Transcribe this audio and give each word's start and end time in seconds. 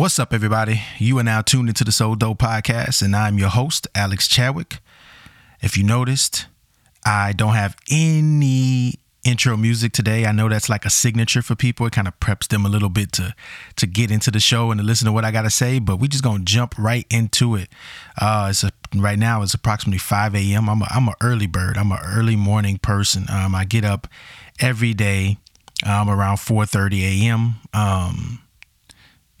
What's 0.00 0.18
up, 0.18 0.32
everybody? 0.32 0.80
You 0.96 1.18
are 1.18 1.22
now 1.22 1.42
tuned 1.42 1.68
into 1.68 1.84
the 1.84 1.92
So 1.92 2.14
Dope 2.14 2.38
podcast, 2.38 3.02
and 3.02 3.14
I'm 3.14 3.36
your 3.36 3.50
host, 3.50 3.86
Alex 3.94 4.26
Chadwick. 4.28 4.78
If 5.60 5.76
you 5.76 5.84
noticed, 5.84 6.46
I 7.04 7.32
don't 7.32 7.52
have 7.52 7.76
any 7.90 8.94
intro 9.24 9.58
music 9.58 9.92
today. 9.92 10.24
I 10.24 10.32
know 10.32 10.48
that's 10.48 10.70
like 10.70 10.86
a 10.86 10.90
signature 10.90 11.42
for 11.42 11.54
people. 11.54 11.84
It 11.84 11.92
kind 11.92 12.08
of 12.08 12.18
preps 12.18 12.48
them 12.48 12.64
a 12.64 12.70
little 12.70 12.88
bit 12.88 13.12
to 13.12 13.34
to 13.76 13.86
get 13.86 14.10
into 14.10 14.30
the 14.30 14.40
show 14.40 14.70
and 14.70 14.80
to 14.80 14.86
listen 14.86 15.04
to 15.04 15.12
what 15.12 15.26
I 15.26 15.30
got 15.30 15.42
to 15.42 15.50
say. 15.50 15.78
But 15.78 15.96
we're 16.00 16.06
just 16.06 16.24
gonna 16.24 16.44
jump 16.44 16.78
right 16.78 17.04
into 17.10 17.54
it. 17.54 17.68
Uh, 18.18 18.46
it's 18.48 18.64
a, 18.64 18.72
right 18.96 19.18
now 19.18 19.42
it's 19.42 19.52
approximately 19.52 19.98
5 19.98 20.34
a.m. 20.34 20.70
I'm 20.70 20.80
a, 20.80 20.86
I'm 20.88 21.08
an 21.08 21.14
early 21.20 21.46
bird. 21.46 21.76
I'm 21.76 21.92
an 21.92 22.00
early 22.02 22.36
morning 22.36 22.78
person. 22.78 23.26
Um, 23.28 23.54
I 23.54 23.66
get 23.66 23.84
up 23.84 24.08
every 24.60 24.94
day 24.94 25.36
um, 25.84 26.08
around 26.08 26.38
4:30 26.38 27.26
a.m. 27.26 27.56
Um, 27.74 28.40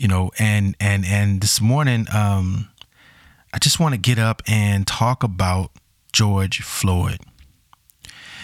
you 0.00 0.08
know, 0.08 0.30
and 0.38 0.74
and 0.80 1.04
and 1.04 1.42
this 1.42 1.60
morning, 1.60 2.06
um, 2.10 2.70
I 3.52 3.58
just 3.58 3.78
want 3.78 3.92
to 3.92 4.00
get 4.00 4.18
up 4.18 4.40
and 4.48 4.86
talk 4.86 5.22
about 5.22 5.72
George 6.10 6.62
Floyd, 6.62 7.18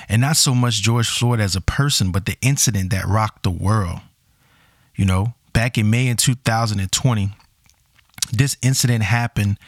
and 0.06 0.20
not 0.20 0.36
so 0.36 0.54
much 0.54 0.82
George 0.82 1.08
Floyd 1.08 1.40
as 1.40 1.56
a 1.56 1.62
person, 1.62 2.12
but 2.12 2.26
the 2.26 2.36
incident 2.42 2.90
that 2.90 3.06
rocked 3.06 3.42
the 3.42 3.50
world. 3.50 4.00
You 4.96 5.06
know, 5.06 5.32
back 5.54 5.78
in 5.78 5.88
May 5.88 6.08
in 6.08 6.18
2020, 6.18 7.30
this 8.32 8.58
incident 8.62 9.02
happened 9.04 9.58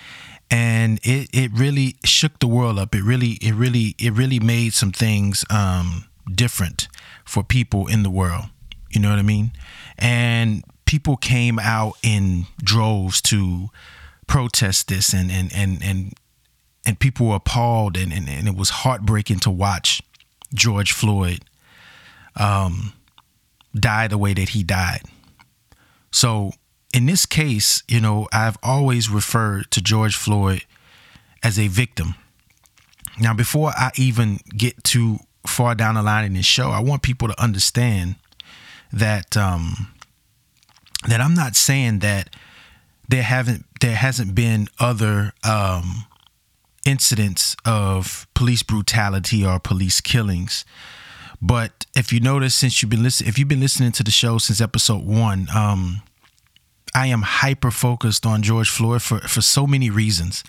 and 0.51 0.99
it, 1.03 1.29
it 1.33 1.51
really 1.53 1.97
shook 2.05 2.39
the 2.39 2.47
world 2.47 2.79
up. 2.79 2.95
It 2.95 3.03
really, 3.03 3.33
it 3.43 3.53
really, 3.53 3.95
it 3.99 4.13
really 4.15 4.41
made 4.41 4.73
some 4.73 4.91
things 4.91 5.45
um, 5.51 6.07
different 6.35 6.89
for 7.27 7.43
people 7.43 7.87
in 7.87 8.03
the 8.03 8.11
world. 8.11 8.47
You 8.91 9.01
know 9.01 9.11
what 9.11 9.19
I 9.19 9.23
mean? 9.23 9.53
And 9.99 10.65
people 10.89 11.19
came 11.19 11.59
out 11.59 11.99
in 12.03 12.47
droves 12.65 13.21
to 13.21 13.69
protest 14.27 14.89
this 14.89 15.13
and 15.13 15.31
and 15.31 15.53
and 15.55 15.85
and, 15.85 16.15
and 16.87 16.99
people 16.99 17.27
were 17.27 17.35
appalled 17.35 17.95
and, 17.95 18.11
and, 18.11 18.27
and 18.27 18.49
it 18.49 18.57
was 18.57 18.71
heartbreaking 18.71 19.39
to 19.39 19.51
watch 19.51 20.01
George 20.55 20.93
Floyd 20.93 21.41
um, 22.37 22.95
die 23.79 24.09
the 24.09 24.17
way 24.17 24.33
that 24.33 24.51
he 24.51 24.63
died. 24.63 25.03
So 26.11 26.53
in 26.95 27.05
this 27.05 27.27
case, 27.27 27.83
you 27.87 28.01
know, 28.01 28.27
I've 28.33 28.57
always 28.63 29.11
referred 29.11 29.71
to 29.73 29.83
George 29.83 30.17
Floyd 30.17 30.65
as 31.43 31.59
a 31.59 31.69
victim. 31.69 32.15
Now, 33.21 33.35
before 33.35 33.73
I 33.77 33.91
even 33.97 34.39
get 34.57 34.83
too 34.85 35.19
far 35.47 35.75
down 35.75 35.97
the 35.97 36.03
line 36.03 36.25
in 36.25 36.33
this 36.33 36.47
show, 36.47 36.71
I 36.71 36.81
want 36.81 37.03
people 37.03 37.29
to 37.29 37.43
understand 37.43 38.15
that 38.91 39.37
um, 39.37 39.93
that 41.07 41.21
I'm 41.21 41.35
not 41.35 41.55
saying 41.55 42.01
that 42.01 42.31
there 43.09 43.23
haven't 43.23 43.65
there 43.81 43.95
hasn't 43.95 44.35
been 44.35 44.69
other 44.79 45.33
um, 45.45 46.05
incidents 46.85 47.57
of 47.65 48.27
police 48.35 48.63
brutality 48.63 49.45
or 49.45 49.61
police 49.61 50.01
killings. 50.01 50.65
But 51.41 51.87
if 51.95 52.13
you 52.13 52.19
notice, 52.19 52.55
since 52.55 52.83
you've 52.83 52.91
been 52.91 53.03
listening, 53.03 53.29
if 53.29 53.39
you've 53.39 53.49
been 53.49 53.61
listening 53.61 53.93
to 53.93 54.03
the 54.03 54.11
show 54.11 54.39
since 54.39 54.61
episode 54.61 55.05
one, 55.05 55.47
um, 55.55 56.03
I 56.95 57.07
am 57.07 57.23
hyper 57.23 57.71
focused 57.71 58.27
on 58.27 58.43
George 58.43 58.69
Floyd 58.69 59.03
for 59.03 59.21
for 59.21 59.41
so 59.41 59.67
many 59.67 59.89
reasons. 59.89 60.43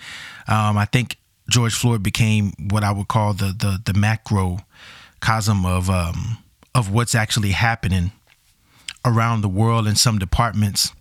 Um, 0.47 0.77
I 0.77 0.85
think 0.85 1.17
George 1.49 1.75
Floyd 1.75 2.01
became 2.01 2.53
what 2.71 2.83
I 2.83 2.91
would 2.91 3.07
call 3.07 3.33
the 3.33 3.53
the 3.57 3.81
the 3.85 3.93
macrocosm 3.93 5.65
of 5.65 5.89
um, 5.89 6.39
of 6.73 6.91
what's 6.91 7.13
actually 7.13 7.51
happening 7.51 8.11
around 9.05 9.41
the 9.41 9.49
world 9.49 9.87
in 9.87 9.95
some 9.95 10.19
departments 10.19 10.91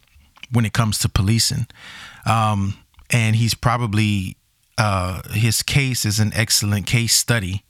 when 0.50 0.64
it 0.64 0.72
comes 0.72 0.98
to 0.98 1.08
policing. 1.08 1.66
Um, 2.26 2.78
and 3.10 3.36
he's 3.36 3.54
probably, 3.54 4.36
uh, 4.76 5.22
his 5.32 5.62
case 5.62 6.04
is 6.04 6.18
an 6.18 6.32
excellent 6.34 6.86
case 6.86 7.14
study 7.14 7.64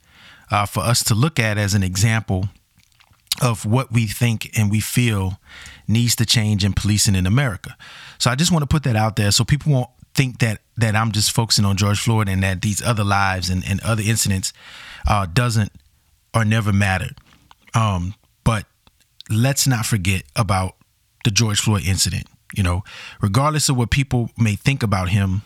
uh, 0.51 0.65
for 0.65 0.81
us 0.81 1.03
to 1.05 1.15
look 1.15 1.39
at 1.39 1.57
as 1.57 1.73
an 1.73 1.83
example 1.83 2.49
of 3.41 3.65
what 3.65 3.91
we 3.91 4.05
think 4.05 4.49
and 4.57 4.69
we 4.69 4.79
feel 4.79 5.39
needs 5.87 6.15
to 6.15 6.25
change 6.25 6.65
in 6.65 6.73
policing 6.73 7.15
in 7.15 7.25
America. 7.25 7.75
So 8.17 8.29
I 8.29 8.35
just 8.35 8.51
want 8.51 8.63
to 8.63 8.67
put 8.67 8.83
that 8.83 8.95
out 8.95 9.15
there 9.15 9.31
so 9.31 9.43
people 9.43 9.71
won't 9.71 9.89
think 10.13 10.39
that 10.39 10.59
that 10.77 10.95
I'm 10.95 11.11
just 11.11 11.31
focusing 11.31 11.65
on 11.65 11.77
George 11.77 11.99
Floyd 11.99 12.27
and 12.27 12.41
that 12.43 12.61
these 12.61 12.81
other 12.81 13.03
lives 13.03 13.49
and, 13.49 13.63
and 13.67 13.79
other 13.81 14.01
incidents 14.01 14.53
uh, 15.07 15.25
doesn't 15.25 15.71
or 16.33 16.45
never 16.45 16.73
mattered. 16.73 17.17
Um, 17.73 18.15
but 18.43 18.65
let's 19.29 19.67
not 19.67 19.85
forget 19.85 20.23
about 20.35 20.75
the 21.23 21.31
George 21.31 21.59
Floyd 21.59 21.85
incident. 21.85 22.27
You 22.55 22.63
know, 22.63 22.83
regardless 23.21 23.69
of 23.69 23.77
what 23.77 23.91
people 23.91 24.31
may 24.37 24.55
think 24.55 24.81
about 24.81 25.09
him 25.09 25.43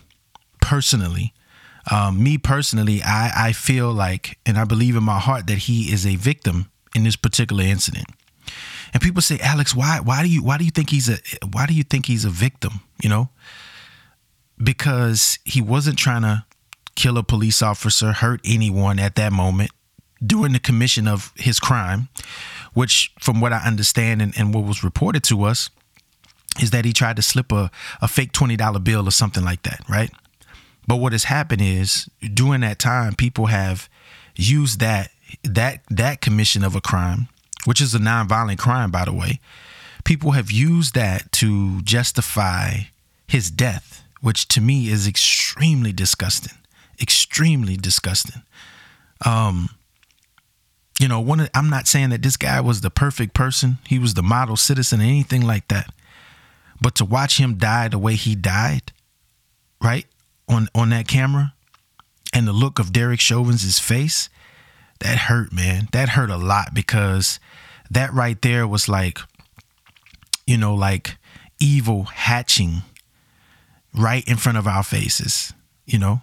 personally, 0.61 1.33
um, 1.91 2.23
me 2.23 2.37
personally, 2.37 3.01
I, 3.03 3.49
I 3.49 3.51
feel 3.51 3.91
like, 3.91 4.39
and 4.45 4.57
I 4.57 4.63
believe 4.63 4.95
in 4.95 5.03
my 5.03 5.19
heart 5.19 5.47
that 5.47 5.59
he 5.59 5.91
is 5.91 6.05
a 6.05 6.15
victim 6.15 6.71
in 6.95 7.03
this 7.03 7.17
particular 7.17 7.63
incident. 7.63 8.05
And 8.93 9.01
people 9.01 9.21
say, 9.21 9.39
Alex, 9.39 9.75
why 9.75 9.99
why 10.01 10.23
do 10.23 10.29
you 10.29 10.43
why 10.43 10.57
do 10.57 10.65
you 10.65 10.71
think 10.71 10.91
he's 10.91 11.09
a 11.09 11.17
why 11.51 11.65
do 11.65 11.73
you 11.73 11.83
think 11.83 12.05
he's 12.05 12.25
a 12.25 12.29
victim? 12.29 12.81
You 13.01 13.09
know, 13.09 13.29
because 14.61 15.39
he 15.43 15.61
wasn't 15.61 15.97
trying 15.97 16.21
to 16.21 16.45
kill 16.95 17.17
a 17.17 17.23
police 17.23 17.61
officer, 17.61 18.11
hurt 18.11 18.39
anyone 18.45 18.99
at 18.99 19.15
that 19.15 19.33
moment 19.33 19.71
during 20.23 20.53
the 20.53 20.59
commission 20.59 21.07
of 21.07 21.33
his 21.35 21.59
crime 21.59 22.07
which, 22.73 23.13
from 23.19 23.41
what 23.41 23.53
I 23.53 23.65
understand 23.65 24.21
and, 24.21 24.33
and 24.37 24.53
what 24.53 24.65
was 24.65 24.83
reported 24.83 25.23
to 25.25 25.43
us, 25.43 25.69
is 26.61 26.71
that 26.71 26.85
he 26.85 26.93
tried 26.93 27.15
to 27.15 27.21
slip 27.21 27.51
a, 27.51 27.71
a 28.01 28.07
fake 28.07 28.31
$20 28.31 28.83
bill 28.83 29.07
or 29.07 29.11
something 29.11 29.43
like 29.43 29.63
that, 29.63 29.81
right? 29.89 30.11
But 30.87 30.97
what 30.97 31.13
has 31.13 31.25
happened 31.25 31.61
is 31.61 32.09
during 32.33 32.61
that 32.61 32.79
time, 32.79 33.15
people 33.15 33.47
have 33.47 33.89
used 34.35 34.79
that 34.79 35.11
that 35.43 35.81
that 35.89 36.21
commission 36.21 36.63
of 36.63 36.75
a 36.75 36.81
crime, 36.81 37.27
which 37.65 37.81
is 37.81 37.95
a 37.95 37.99
nonviolent 37.99 38.59
crime, 38.59 38.91
by 38.91 39.05
the 39.05 39.13
way. 39.13 39.39
People 40.03 40.31
have 40.31 40.51
used 40.51 40.93
that 40.95 41.31
to 41.33 41.81
justify 41.81 42.81
his 43.27 43.49
death, 43.49 44.03
which 44.21 44.47
to 44.49 44.61
me 44.61 44.89
is 44.89 45.07
extremely 45.07 45.93
disgusting. 45.93 46.57
Extremely 47.01 47.77
disgusting. 47.77 48.43
Um, 49.25 49.69
you 50.99 51.07
know, 51.07 51.19
one 51.19 51.39
of, 51.39 51.49
I'm 51.53 51.69
not 51.69 51.87
saying 51.87 52.09
that 52.09 52.21
this 52.21 52.37
guy 52.37 52.61
was 52.61 52.81
the 52.81 52.89
perfect 52.89 53.33
person. 53.33 53.79
He 53.87 53.99
was 53.99 54.13
the 54.13 54.23
model 54.23 54.55
citizen 54.55 55.01
or 55.01 55.03
anything 55.03 55.41
like 55.41 55.67
that. 55.69 55.93
But 56.81 56.95
to 56.95 57.05
watch 57.05 57.39
him 57.39 57.55
die 57.55 57.87
the 57.87 57.97
way 57.97 58.15
he 58.15 58.35
died, 58.35 58.91
right? 59.81 60.05
On 60.49 60.67
on 60.75 60.89
that 60.89 61.07
camera 61.07 61.53
and 62.33 62.47
the 62.47 62.53
look 62.53 62.79
of 62.79 62.91
Derek 62.91 63.21
Chauvin's 63.21 63.79
face, 63.79 64.29
that 64.99 65.17
hurt, 65.17 65.53
man. 65.53 65.87
That 65.93 66.09
hurt 66.09 66.29
a 66.29 66.37
lot 66.37 66.73
because 66.73 67.39
that 67.89 68.13
right 68.13 68.41
there 68.41 68.67
was 68.67 68.89
like 68.89 69.19
you 70.45 70.57
know, 70.57 70.75
like 70.75 71.17
evil 71.59 72.03
hatching 72.03 72.81
right 73.93 74.27
in 74.27 74.37
front 74.37 74.57
of 74.57 74.67
our 74.67 74.83
faces, 74.83 75.53
you 75.85 75.99
know? 75.99 76.21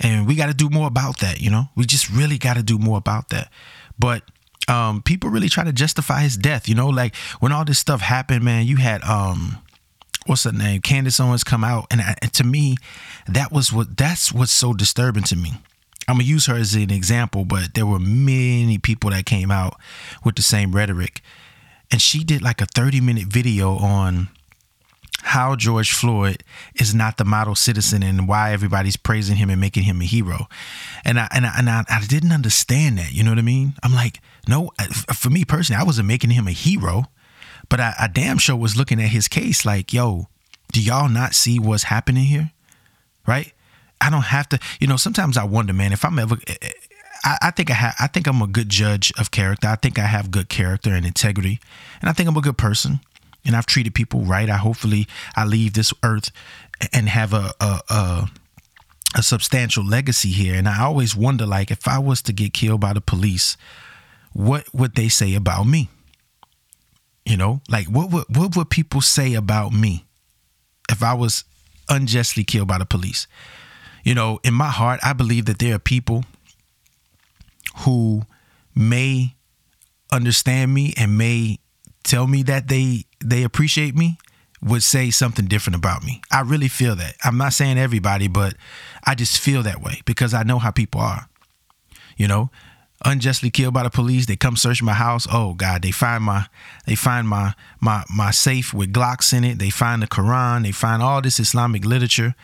And 0.00 0.26
we 0.26 0.34
got 0.34 0.46
to 0.46 0.54
do 0.54 0.68
more 0.68 0.88
about 0.88 1.18
that, 1.20 1.40
you 1.40 1.50
know? 1.50 1.68
We 1.76 1.84
just 1.84 2.10
really 2.10 2.38
got 2.38 2.54
to 2.54 2.62
do 2.62 2.78
more 2.78 2.98
about 2.98 3.28
that. 3.28 3.50
But 4.02 4.24
um, 4.66 5.00
people 5.00 5.30
really 5.30 5.48
try 5.48 5.62
to 5.62 5.72
justify 5.72 6.22
his 6.22 6.36
death. 6.36 6.68
You 6.68 6.74
know, 6.74 6.88
like 6.88 7.14
when 7.38 7.52
all 7.52 7.64
this 7.64 7.78
stuff 7.78 8.00
happened, 8.00 8.44
man, 8.44 8.66
you 8.66 8.76
had 8.76 9.00
um, 9.04 9.58
what's 10.26 10.42
her 10.42 10.50
name, 10.50 10.80
Candace 10.80 11.20
Owens 11.20 11.44
come 11.44 11.62
out, 11.62 11.86
and, 11.88 12.00
and 12.20 12.32
to 12.32 12.42
me, 12.42 12.76
that 13.28 13.52
was 13.52 13.72
what 13.72 13.96
that's 13.96 14.32
what's 14.32 14.50
so 14.50 14.72
disturbing 14.72 15.22
to 15.24 15.36
me. 15.36 15.52
I'm 16.08 16.16
gonna 16.16 16.24
use 16.24 16.46
her 16.46 16.56
as 16.56 16.74
an 16.74 16.90
example, 16.90 17.44
but 17.44 17.74
there 17.74 17.86
were 17.86 18.00
many 18.00 18.76
people 18.76 19.10
that 19.10 19.24
came 19.24 19.52
out 19.52 19.78
with 20.24 20.34
the 20.34 20.42
same 20.42 20.72
rhetoric, 20.72 21.22
and 21.92 22.02
she 22.02 22.24
did 22.24 22.42
like 22.42 22.60
a 22.60 22.66
30 22.66 23.00
minute 23.00 23.28
video 23.28 23.76
on 23.76 24.30
how 25.20 25.54
George 25.56 25.92
Floyd 25.92 26.42
is 26.74 26.94
not 26.94 27.16
the 27.16 27.24
model 27.24 27.54
citizen 27.54 28.02
and 28.02 28.26
why 28.26 28.52
everybody's 28.52 28.96
praising 28.96 29.36
him 29.36 29.50
and 29.50 29.60
making 29.60 29.84
him 29.84 30.00
a 30.00 30.04
hero. 30.04 30.48
And 31.04 31.18
I 31.18 31.28
and 31.32 31.46
I, 31.46 31.58
and 31.58 31.70
I, 31.70 31.84
I 31.88 32.04
didn't 32.06 32.32
understand 32.32 32.98
that. 32.98 33.12
You 33.12 33.22
know 33.22 33.30
what 33.30 33.38
I 33.38 33.42
mean? 33.42 33.74
I'm 33.82 33.94
like, 33.94 34.20
no, 34.48 34.70
for 35.14 35.30
me 35.30 35.44
personally, 35.44 35.80
I 35.80 35.84
wasn't 35.84 36.08
making 36.08 36.30
him 36.30 36.48
a 36.48 36.52
hero, 36.52 37.04
but 37.68 37.80
I, 37.80 37.94
I 37.98 38.08
damn 38.08 38.38
sure 38.38 38.56
was 38.56 38.76
looking 38.76 39.00
at 39.00 39.08
his 39.08 39.28
case 39.28 39.64
like, 39.64 39.92
yo, 39.92 40.28
do 40.72 40.82
y'all 40.82 41.08
not 41.08 41.34
see 41.34 41.58
what's 41.58 41.84
happening 41.84 42.24
here? 42.24 42.50
Right? 43.26 43.52
I 44.00 44.10
don't 44.10 44.22
have 44.22 44.48
to. 44.50 44.58
You 44.80 44.88
know, 44.88 44.96
sometimes 44.96 45.36
I 45.36 45.44
wonder, 45.44 45.72
man, 45.72 45.92
if 45.92 46.04
I'm 46.04 46.18
ever. 46.18 46.36
Eh, 46.46 46.54
eh, 46.60 46.70
I, 47.24 47.38
I 47.42 47.50
think 47.52 47.70
I 47.70 47.74
have. 47.74 47.94
I 48.00 48.08
think 48.08 48.26
I'm 48.26 48.42
a 48.42 48.48
good 48.48 48.68
judge 48.68 49.12
of 49.16 49.30
character. 49.30 49.68
I 49.68 49.76
think 49.76 49.98
I 49.98 50.06
have 50.06 50.32
good 50.32 50.48
character 50.48 50.90
and 50.90 51.06
integrity, 51.06 51.60
and 52.00 52.10
I 52.10 52.12
think 52.12 52.28
I'm 52.28 52.36
a 52.36 52.40
good 52.40 52.58
person 52.58 53.00
and 53.44 53.56
I've 53.56 53.66
treated 53.66 53.94
people 53.94 54.20
right. 54.20 54.48
I 54.48 54.56
hopefully 54.56 55.06
I 55.36 55.44
leave 55.44 55.74
this 55.74 55.92
earth 56.02 56.30
and 56.92 57.08
have 57.08 57.32
a 57.32 57.52
a, 57.60 57.80
a 57.88 58.30
a 59.14 59.22
substantial 59.22 59.84
legacy 59.84 60.30
here. 60.30 60.54
And 60.54 60.68
I 60.68 60.82
always 60.82 61.14
wonder, 61.14 61.44
like, 61.44 61.70
if 61.70 61.86
I 61.86 61.98
was 61.98 62.22
to 62.22 62.32
get 62.32 62.54
killed 62.54 62.80
by 62.80 62.94
the 62.94 63.00
police, 63.00 63.56
what 64.32 64.64
would 64.74 64.94
they 64.94 65.08
say 65.08 65.34
about 65.34 65.64
me? 65.64 65.90
You 67.24 67.36
know, 67.36 67.60
like 67.68 67.86
what 67.86 68.10
would 68.10 68.24
what 68.34 68.56
would 68.56 68.70
people 68.70 69.00
say 69.00 69.34
about 69.34 69.72
me 69.72 70.04
if 70.90 71.02
I 71.02 71.14
was 71.14 71.44
unjustly 71.88 72.44
killed 72.44 72.68
by 72.68 72.78
the 72.78 72.86
police. 72.86 73.26
You 74.04 74.14
know, 74.14 74.40
in 74.42 74.54
my 74.54 74.68
heart, 74.68 75.00
I 75.02 75.12
believe 75.12 75.44
that 75.46 75.58
there 75.58 75.74
are 75.76 75.80
people 75.80 76.24
who 77.78 78.22
may 78.74 79.36
understand 80.10 80.74
me 80.74 80.92
and 80.96 81.16
may 81.16 81.58
tell 82.02 82.26
me 82.26 82.42
that 82.44 82.68
they 82.68 83.04
they 83.24 83.42
appreciate 83.42 83.94
me 83.94 84.18
would 84.62 84.82
say 84.82 85.10
something 85.10 85.46
different 85.46 85.76
about 85.76 86.04
me. 86.04 86.22
I 86.30 86.40
really 86.42 86.68
feel 86.68 86.94
that. 86.96 87.16
I'm 87.24 87.36
not 87.36 87.52
saying 87.52 87.78
everybody, 87.78 88.28
but 88.28 88.54
I 89.04 89.14
just 89.14 89.38
feel 89.38 89.62
that 89.64 89.82
way 89.82 90.00
because 90.04 90.34
I 90.34 90.44
know 90.44 90.58
how 90.58 90.70
people 90.70 91.00
are. 91.00 91.28
You 92.16 92.28
know, 92.28 92.50
unjustly 93.04 93.50
killed 93.50 93.74
by 93.74 93.82
the 93.82 93.90
police, 93.90 94.26
they 94.26 94.36
come 94.36 94.56
search 94.56 94.82
my 94.82 94.92
house. 94.92 95.26
Oh 95.30 95.54
God, 95.54 95.82
they 95.82 95.90
find 95.90 96.22
my 96.22 96.46
they 96.86 96.94
find 96.94 97.28
my 97.28 97.54
my 97.80 98.04
my 98.14 98.30
safe 98.30 98.72
with 98.72 98.92
Glocks 98.92 99.32
in 99.32 99.44
it. 99.44 99.58
They 99.58 99.70
find 99.70 100.02
the 100.02 100.06
Quran, 100.06 100.62
they 100.62 100.72
find 100.72 101.02
all 101.02 101.20
this 101.20 101.40
Islamic 101.40 101.84
literature. 101.84 102.34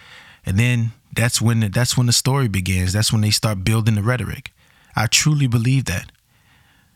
And 0.44 0.58
then 0.58 0.92
that's 1.14 1.40
when 1.40 1.60
the, 1.60 1.68
that's 1.68 1.96
when 1.96 2.06
the 2.06 2.12
story 2.12 2.48
begins. 2.48 2.92
That's 2.92 3.12
when 3.12 3.22
they 3.22 3.30
start 3.30 3.64
building 3.64 3.94
the 3.94 4.02
rhetoric. 4.02 4.52
I 4.96 5.06
truly 5.06 5.46
believe 5.46 5.84
that. 5.84 6.10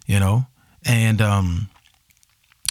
You 0.06 0.19
know, 0.19 0.46
and 0.85 1.23
um 1.23 1.69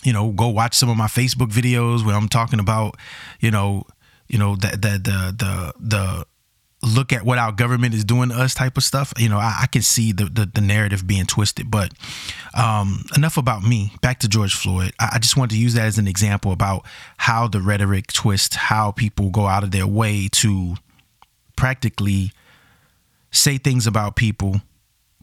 you 0.03 0.13
know, 0.13 0.31
go 0.31 0.47
watch 0.47 0.75
some 0.75 0.89
of 0.89 0.97
my 0.97 1.07
Facebook 1.07 1.51
videos 1.51 2.05
where 2.05 2.15
I'm 2.15 2.27
talking 2.27 2.59
about, 2.59 2.97
you 3.39 3.51
know, 3.51 3.85
you 4.27 4.37
know 4.39 4.55
that 4.57 4.81
the 4.81 4.91
the 4.91 5.35
the 5.37 5.73
the 5.79 6.25
look 6.83 7.13
at 7.13 7.23
what 7.23 7.37
our 7.37 7.51
government 7.51 7.93
is 7.93 8.03
doing 8.03 8.29
to 8.29 8.35
us 8.35 8.53
type 8.53 8.77
of 8.77 8.83
stuff. 8.83 9.13
You 9.17 9.29
know, 9.29 9.37
I, 9.37 9.59
I 9.63 9.67
can 9.67 9.81
see 9.81 10.11
the, 10.11 10.25
the, 10.25 10.49
the 10.51 10.61
narrative 10.61 11.05
being 11.05 11.25
twisted. 11.25 11.69
But 11.69 11.91
um, 12.53 13.05
enough 13.15 13.37
about 13.37 13.63
me. 13.63 13.93
Back 14.01 14.19
to 14.19 14.27
George 14.27 14.55
Floyd. 14.55 14.93
I, 14.99 15.11
I 15.13 15.19
just 15.19 15.37
wanted 15.37 15.55
to 15.55 15.61
use 15.61 15.73
that 15.75 15.85
as 15.85 15.97
an 15.97 16.07
example 16.07 16.51
about 16.51 16.85
how 17.17 17.47
the 17.47 17.61
rhetoric 17.61 18.11
twists, 18.11 18.55
how 18.55 18.91
people 18.91 19.29
go 19.29 19.45
out 19.45 19.63
of 19.63 19.71
their 19.71 19.87
way 19.87 20.27
to 20.31 20.75
practically 21.55 22.31
say 23.31 23.57
things 23.57 23.85
about 23.85 24.15
people 24.15 24.61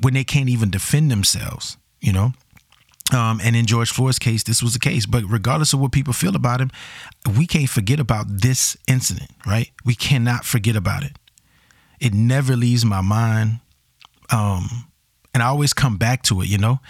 when 0.01 0.15
they 0.15 0.25
can't 0.25 0.49
even 0.49 0.71
defend 0.71 1.11
themselves. 1.11 1.77
You 2.01 2.13
know. 2.13 2.33
Um, 3.13 3.41
and 3.43 3.57
in 3.57 3.65
George 3.67 3.91
Floyd's 3.91 4.19
case, 4.19 4.43
this 4.43 4.63
was 4.63 4.75
the 4.75 4.79
case. 4.79 5.07
But 5.07 5.25
regardless 5.25 5.73
of 5.73 5.81
what 5.81 5.93
people 5.93 6.13
feel 6.13 6.37
about 6.37 6.61
him, 6.61 6.71
we 7.39 7.47
can't 7.47 7.69
forget 7.69 8.01
about 8.01 8.27
this 8.29 8.77
incident, 8.87 9.31
right? 9.47 9.71
We 9.85 9.95
cannot 9.95 10.45
forget 10.45 10.77
about 10.77 11.05
it. 11.05 11.13
It 12.01 12.13
never 12.13 12.55
leaves 12.55 12.85
my 12.85 13.01
mind. 13.01 13.61
Um, 14.31 14.89
and 15.33 15.43
I 15.43 15.47
always 15.47 15.73
come 15.73 15.97
back 15.97 16.23
to 16.25 16.43
it, 16.43 16.49
you 16.49 16.59
know? 16.59 16.81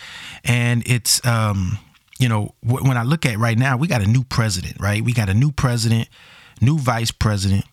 And 0.44 0.82
it's, 0.86 1.24
um, 1.24 1.78
you 2.18 2.28
know, 2.28 2.54
when 2.62 2.96
I 2.96 3.04
look 3.04 3.24
at 3.24 3.38
right 3.38 3.56
now, 3.56 3.76
we 3.76 3.86
got 3.86 4.02
a 4.02 4.06
new 4.06 4.24
president, 4.24 4.80
right? 4.80 5.04
We 5.04 5.12
got 5.12 5.28
a 5.28 5.34
new 5.34 5.52
president, 5.52 6.08
new 6.60 6.78
vice 6.78 7.12
president. 7.12 7.64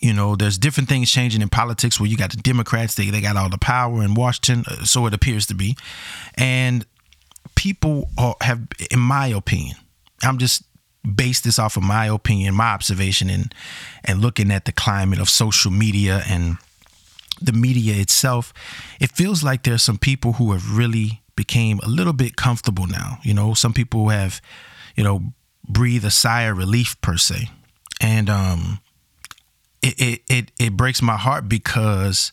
You 0.00 0.12
know, 0.12 0.34
there's 0.34 0.58
different 0.58 0.88
things 0.88 1.10
changing 1.10 1.42
in 1.42 1.48
politics 1.48 2.00
where 2.00 2.08
you 2.08 2.16
got 2.16 2.30
the 2.30 2.36
Democrats, 2.38 2.94
they, 2.94 3.10
they 3.10 3.20
got 3.20 3.36
all 3.36 3.48
the 3.48 3.58
power 3.58 4.02
in 4.02 4.14
Washington, 4.14 4.64
uh, 4.66 4.84
so 4.84 5.06
it 5.06 5.14
appears 5.14 5.46
to 5.46 5.54
be. 5.54 5.76
And 6.34 6.86
people 7.54 8.08
are, 8.18 8.36
have, 8.40 8.66
in 8.90 9.00
my 9.00 9.28
opinion, 9.28 9.76
I'm 10.22 10.38
just 10.38 10.64
base 11.04 11.40
this 11.40 11.58
off 11.58 11.76
of 11.76 11.82
my 11.82 12.06
opinion, 12.06 12.54
my 12.54 12.72
observation, 12.72 13.28
and 13.28 13.54
and 14.04 14.20
looking 14.20 14.50
at 14.50 14.64
the 14.64 14.72
climate 14.72 15.20
of 15.20 15.28
social 15.28 15.70
media 15.70 16.22
and 16.28 16.56
the 17.40 17.52
media 17.52 17.94
itself, 18.00 18.52
it 19.00 19.10
feels 19.10 19.42
like 19.42 19.62
there's 19.62 19.82
some 19.82 19.98
people 19.98 20.34
who 20.34 20.52
have 20.52 20.76
really 20.76 21.22
became 21.36 21.80
a 21.80 21.88
little 21.88 22.12
bit 22.12 22.36
comfortable 22.36 22.86
now. 22.86 23.18
You 23.22 23.34
know, 23.34 23.54
some 23.54 23.72
people 23.72 24.08
have, 24.08 24.40
you 24.96 25.04
know, 25.04 25.32
breathe 25.68 26.04
a 26.04 26.10
sigh 26.10 26.42
of 26.42 26.56
relief 26.56 27.00
per 27.00 27.16
se, 27.16 27.50
and 28.00 28.30
um, 28.30 28.80
it 29.82 30.00
it 30.00 30.20
it, 30.28 30.52
it 30.58 30.76
breaks 30.76 31.02
my 31.02 31.16
heart 31.16 31.48
because 31.48 32.32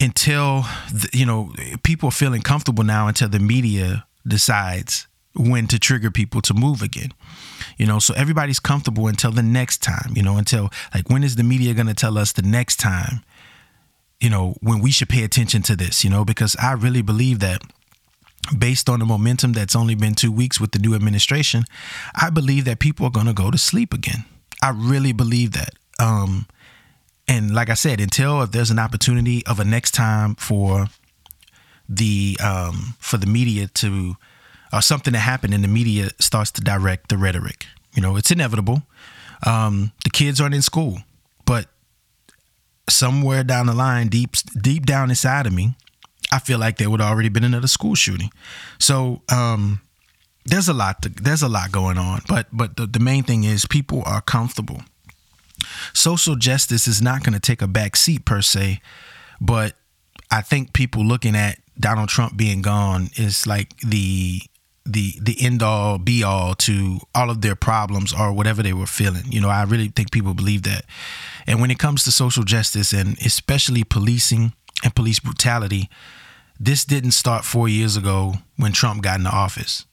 until 0.00 0.62
the, 0.92 1.08
you 1.12 1.26
know 1.26 1.52
people 1.82 2.08
are 2.08 2.12
feeling 2.12 2.42
comfortable 2.42 2.84
now 2.84 3.06
until 3.06 3.28
the 3.28 3.38
media 3.38 4.06
decides 4.26 5.06
when 5.34 5.66
to 5.66 5.78
trigger 5.78 6.10
people 6.10 6.40
to 6.40 6.54
move 6.54 6.82
again 6.82 7.12
you 7.76 7.86
know? 7.86 7.98
So 7.98 8.14
everybody's 8.14 8.60
comfortable 8.60 9.06
until 9.06 9.30
the 9.30 9.42
next 9.42 9.82
time 9.82 10.12
you 10.14 10.22
know 10.22 10.36
until 10.36 10.70
like 10.94 11.08
when 11.08 11.22
is 11.22 11.36
the 11.36 11.44
media 11.44 11.74
going 11.74 11.86
to 11.86 11.94
tell 11.94 12.18
us 12.18 12.32
the 12.32 12.42
next 12.42 12.76
time 12.76 13.22
you 14.20 14.30
know 14.30 14.54
when 14.60 14.80
we 14.80 14.90
should 14.90 15.08
pay 15.08 15.22
attention 15.24 15.62
to 15.62 15.76
this 15.76 16.04
you 16.04 16.10
know? 16.10 16.24
Because 16.24 16.56
i 16.56 16.72
really 16.72 17.02
believe 17.02 17.38
that 17.40 17.62
based 18.58 18.88
on 18.88 18.98
the 18.98 19.04
momentum 19.04 19.52
that's 19.52 19.76
only 19.76 19.94
been 19.94 20.14
2 20.14 20.32
weeks 20.32 20.58
with 20.58 20.72
the 20.72 20.78
new 20.78 20.94
administration 20.94 21.64
i 22.14 22.30
believe 22.30 22.64
that 22.64 22.78
people 22.78 23.06
are 23.06 23.10
going 23.10 23.26
to 23.26 23.32
go 23.32 23.50
to 23.50 23.58
sleep 23.58 23.92
again. 23.94 24.24
I 24.62 24.70
really 24.70 25.12
believe 25.12 25.52
that. 25.52 25.74
Um 25.98 26.46
and 27.30 27.54
like 27.54 27.70
i 27.70 27.74
said 27.74 28.00
until 28.00 28.42
if 28.42 28.50
there's 28.50 28.70
an 28.70 28.78
opportunity 28.78 29.46
of 29.46 29.58
a 29.60 29.64
next 29.64 29.92
time 29.92 30.34
for 30.34 30.88
the 31.88 32.36
um 32.42 32.94
for 32.98 33.16
the 33.16 33.26
media 33.26 33.66
to 33.68 34.16
or 34.72 34.80
something 34.80 35.12
to 35.12 35.18
happen 35.18 35.52
and 35.52 35.64
the 35.64 35.68
media 35.68 36.10
starts 36.18 36.50
to 36.52 36.60
direct 36.60 37.08
the 37.08 37.16
rhetoric. 37.16 37.66
You 37.94 38.02
know, 38.02 38.16
it's 38.16 38.30
inevitable. 38.30 38.82
Um, 39.46 39.92
the 40.04 40.10
kids 40.10 40.40
aren't 40.40 40.54
in 40.54 40.62
school, 40.62 40.98
but 41.44 41.66
somewhere 42.88 43.42
down 43.42 43.66
the 43.66 43.74
line, 43.74 44.08
deep 44.08 44.36
deep 44.60 44.86
down 44.86 45.10
inside 45.10 45.46
of 45.46 45.52
me, 45.52 45.74
I 46.30 46.38
feel 46.38 46.58
like 46.58 46.78
there 46.78 46.90
would 46.90 47.00
already 47.00 47.28
been 47.28 47.44
another 47.44 47.66
school 47.66 47.94
shooting. 47.94 48.30
So 48.78 49.22
um, 49.32 49.80
there's 50.44 50.68
a 50.68 50.74
lot. 50.74 51.02
To, 51.02 51.08
there's 51.08 51.42
a 51.42 51.48
lot 51.48 51.72
going 51.72 51.98
on, 51.98 52.20
but 52.28 52.46
but 52.52 52.76
the, 52.76 52.86
the 52.86 53.00
main 53.00 53.24
thing 53.24 53.44
is 53.44 53.66
people 53.66 54.02
are 54.06 54.20
comfortable. 54.20 54.82
Social 55.92 56.36
justice 56.36 56.86
is 56.88 57.00
not 57.02 57.22
going 57.22 57.34
to 57.34 57.40
take 57.40 57.62
a 57.62 57.68
back 57.68 57.96
seat 57.96 58.24
per 58.24 58.42
se, 58.42 58.80
but 59.40 59.74
I 60.30 60.42
think 60.42 60.72
people 60.72 61.04
looking 61.04 61.34
at 61.34 61.58
Donald 61.78 62.08
Trump 62.08 62.36
being 62.36 62.62
gone 62.62 63.10
is 63.16 63.46
like 63.46 63.76
the 63.78 64.42
the 64.86 65.14
the 65.20 65.36
end 65.40 65.62
all 65.62 65.98
be 65.98 66.22
all 66.22 66.54
to 66.54 67.00
all 67.14 67.30
of 67.30 67.42
their 67.42 67.54
problems 67.54 68.12
or 68.12 68.32
whatever 68.32 68.62
they 68.62 68.72
were 68.72 68.86
feeling. 68.86 69.24
You 69.30 69.40
know, 69.40 69.48
I 69.48 69.62
really 69.64 69.88
think 69.88 70.10
people 70.10 70.34
believe 70.34 70.62
that. 70.62 70.84
And 71.46 71.60
when 71.60 71.70
it 71.70 71.78
comes 71.78 72.04
to 72.04 72.12
social 72.12 72.44
justice 72.44 72.92
and 72.92 73.18
especially 73.18 73.84
policing 73.84 74.52
and 74.82 74.94
police 74.94 75.20
brutality, 75.20 75.88
this 76.58 76.84
didn't 76.84 77.12
start 77.12 77.44
4 77.44 77.68
years 77.68 77.96
ago 77.96 78.34
when 78.56 78.72
Trump 78.72 79.02
got 79.02 79.18
into 79.18 79.30
office. 79.30 79.86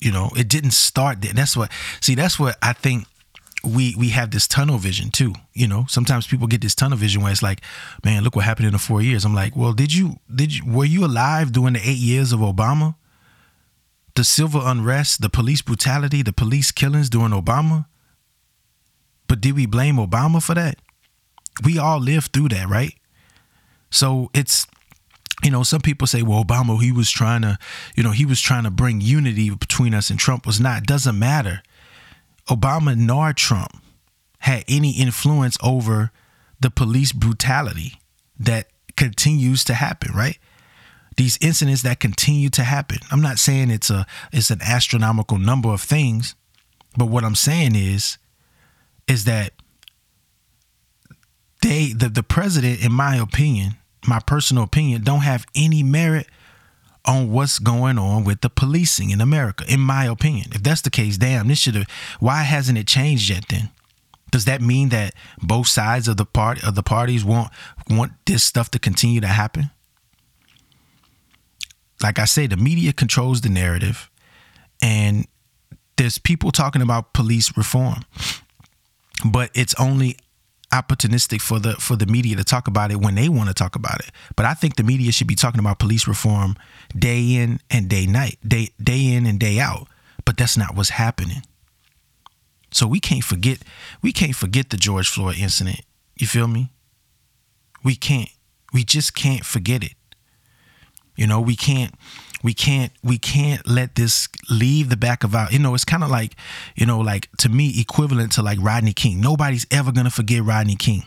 You 0.00 0.12
know, 0.12 0.30
it 0.36 0.48
didn't 0.48 0.72
start 0.72 1.22
there. 1.22 1.32
That's 1.32 1.56
what 1.56 1.70
see 2.00 2.14
that's 2.14 2.38
what 2.38 2.56
I 2.62 2.74
think 2.74 3.06
we 3.64 3.94
we 3.96 4.10
have 4.10 4.30
this 4.30 4.46
tunnel 4.46 4.78
vision 4.78 5.10
too. 5.10 5.34
You 5.52 5.68
know, 5.68 5.86
sometimes 5.88 6.26
people 6.26 6.46
get 6.46 6.60
this 6.60 6.74
tunnel 6.74 6.98
vision 6.98 7.22
where 7.22 7.32
it's 7.32 7.42
like, 7.42 7.60
man, 8.04 8.22
look 8.24 8.36
what 8.36 8.44
happened 8.44 8.66
in 8.66 8.72
the 8.72 8.78
4 8.78 9.02
years. 9.02 9.24
I'm 9.24 9.34
like, 9.34 9.56
well, 9.56 9.72
did 9.72 9.94
you 9.94 10.16
did 10.34 10.54
you 10.54 10.64
were 10.66 10.84
you 10.84 11.04
alive 11.04 11.52
during 11.52 11.74
the 11.74 11.80
8 11.80 11.96
years 11.96 12.32
of 12.32 12.40
Obama? 12.40 12.96
the 14.14 14.24
civil 14.24 14.66
unrest, 14.66 15.20
the 15.20 15.28
police 15.28 15.62
brutality, 15.62 16.22
the 16.22 16.32
police 16.32 16.70
killings 16.70 17.10
during 17.10 17.32
Obama. 17.32 17.86
But 19.26 19.40
did 19.40 19.56
we 19.56 19.66
blame 19.66 19.96
Obama 19.96 20.42
for 20.42 20.54
that? 20.54 20.78
We 21.64 21.78
all 21.78 21.98
lived 21.98 22.32
through 22.32 22.50
that, 22.50 22.68
right? 22.68 22.94
So 23.90 24.30
it's 24.34 24.66
you 25.42 25.50
know, 25.50 25.62
some 25.62 25.80
people 25.80 26.06
say, 26.06 26.22
well, 26.22 26.42
Obama, 26.42 26.80
he 26.80 26.90
was 26.90 27.10
trying 27.10 27.42
to, 27.42 27.58
you 27.96 28.02
know, 28.02 28.12
he 28.12 28.24
was 28.24 28.40
trying 28.40 28.64
to 28.64 28.70
bring 28.70 29.02
unity 29.02 29.50
between 29.50 29.92
us 29.92 30.08
and 30.08 30.18
Trump 30.18 30.46
was 30.46 30.58
not. 30.58 30.84
Doesn't 30.84 31.18
matter. 31.18 31.62
Obama 32.48 32.96
nor 32.96 33.32
Trump 33.32 33.82
had 34.40 34.64
any 34.68 34.92
influence 34.92 35.56
over 35.62 36.10
the 36.60 36.70
police 36.70 37.12
brutality 37.12 38.00
that 38.38 38.68
continues 38.96 39.64
to 39.64 39.74
happen, 39.74 40.12
right? 40.14 40.38
these 41.16 41.38
incidents 41.40 41.82
that 41.82 42.00
continue 42.00 42.48
to 42.50 42.64
happen. 42.64 42.98
I'm 43.10 43.20
not 43.20 43.38
saying 43.38 43.70
it's 43.70 43.90
a 43.90 44.06
it's 44.32 44.50
an 44.50 44.60
astronomical 44.62 45.38
number 45.38 45.68
of 45.70 45.80
things, 45.80 46.34
but 46.96 47.06
what 47.06 47.24
I'm 47.24 47.34
saying 47.34 47.76
is 47.76 48.18
is 49.06 49.24
that 49.24 49.52
they 51.62 51.92
the, 51.92 52.08
the 52.08 52.22
president, 52.22 52.84
in 52.84 52.92
my 52.92 53.16
opinion, 53.16 53.76
my 54.06 54.20
personal 54.20 54.64
opinion, 54.64 55.02
don't 55.02 55.20
have 55.20 55.46
any 55.54 55.82
merit 55.82 56.26
on 57.06 57.30
what's 57.30 57.58
going 57.58 57.98
on 57.98 58.24
with 58.24 58.40
the 58.40 58.50
policing 58.50 59.10
in 59.10 59.20
America, 59.20 59.64
in 59.68 59.80
my 59.80 60.06
opinion. 60.06 60.48
If 60.52 60.62
that's 60.62 60.80
the 60.80 60.90
case, 60.90 61.18
damn, 61.18 61.48
this 61.48 61.58
should 61.58 61.74
have 61.74 61.88
why 62.18 62.42
hasn't 62.42 62.78
it 62.78 62.86
changed 62.86 63.28
yet 63.28 63.46
then? 63.48 63.70
Does 64.30 64.46
that 64.46 64.60
mean 64.60 64.88
that 64.88 65.14
both 65.40 65.68
sides 65.68 66.08
of 66.08 66.16
the 66.16 66.24
part 66.24 66.64
of 66.64 66.74
the 66.74 66.82
parties 66.82 67.24
want 67.24 67.50
want 67.88 68.12
this 68.26 68.42
stuff 68.42 68.70
to 68.72 68.78
continue 68.78 69.20
to 69.20 69.28
happen? 69.28 69.70
like 72.04 72.18
I 72.18 72.26
say, 72.26 72.46
the 72.46 72.58
media 72.58 72.92
controls 72.92 73.40
the 73.40 73.48
narrative, 73.48 74.10
and 74.82 75.26
there's 75.96 76.18
people 76.18 76.52
talking 76.52 76.82
about 76.82 77.14
police 77.14 77.56
reform, 77.56 78.04
but 79.24 79.50
it's 79.54 79.74
only 79.80 80.18
opportunistic 80.70 81.40
for 81.40 81.58
the 81.58 81.72
for 81.74 81.96
the 81.96 82.04
media 82.04 82.36
to 82.36 82.44
talk 82.44 82.68
about 82.68 82.90
it 82.90 82.96
when 82.96 83.14
they 83.14 83.30
want 83.30 83.48
to 83.48 83.54
talk 83.54 83.74
about 83.74 84.00
it. 84.00 84.10
But 84.36 84.44
I 84.44 84.52
think 84.52 84.76
the 84.76 84.82
media 84.82 85.12
should 85.12 85.26
be 85.26 85.34
talking 85.34 85.60
about 85.60 85.78
police 85.78 86.06
reform 86.06 86.56
day 86.96 87.34
in 87.34 87.60
and 87.70 87.88
day 87.88 88.06
night, 88.06 88.38
day 88.46 88.68
day 88.82 89.12
in 89.12 89.26
and 89.26 89.38
day 89.38 89.58
out. 89.58 89.88
But 90.24 90.36
that's 90.36 90.56
not 90.56 90.74
what's 90.74 90.90
happening. 90.90 91.42
So 92.70 92.86
we 92.86 93.00
can't 93.00 93.24
forget 93.24 93.58
we 94.02 94.12
can't 94.12 94.34
forget 94.34 94.70
the 94.70 94.76
George 94.76 95.08
Floyd 95.08 95.38
incident. 95.38 95.80
You 96.16 96.26
feel 96.26 96.48
me? 96.48 96.70
We 97.82 97.96
can't. 97.96 98.30
We 98.72 98.84
just 98.84 99.14
can't 99.14 99.44
forget 99.44 99.84
it. 99.84 99.94
You 101.16 101.26
know, 101.26 101.40
we 101.40 101.54
can't 101.54 101.94
we 102.44 102.52
can't 102.52 102.92
we 103.02 103.18
can't 103.18 103.66
let 103.66 103.94
this 103.94 104.28
leave 104.50 104.90
the 104.90 104.96
back 104.96 105.24
of 105.24 105.34
our 105.34 105.50
you 105.50 105.58
know 105.58 105.74
it's 105.74 105.84
kind 105.84 106.04
of 106.04 106.10
like 106.10 106.36
you 106.76 106.84
know 106.84 107.00
like 107.00 107.28
to 107.38 107.48
me 107.48 107.80
equivalent 107.80 108.30
to 108.32 108.42
like 108.42 108.58
rodney 108.60 108.92
king 108.92 109.18
nobody's 109.20 109.66
ever 109.70 109.90
gonna 109.90 110.10
forget 110.10 110.42
rodney 110.44 110.76
king 110.76 111.02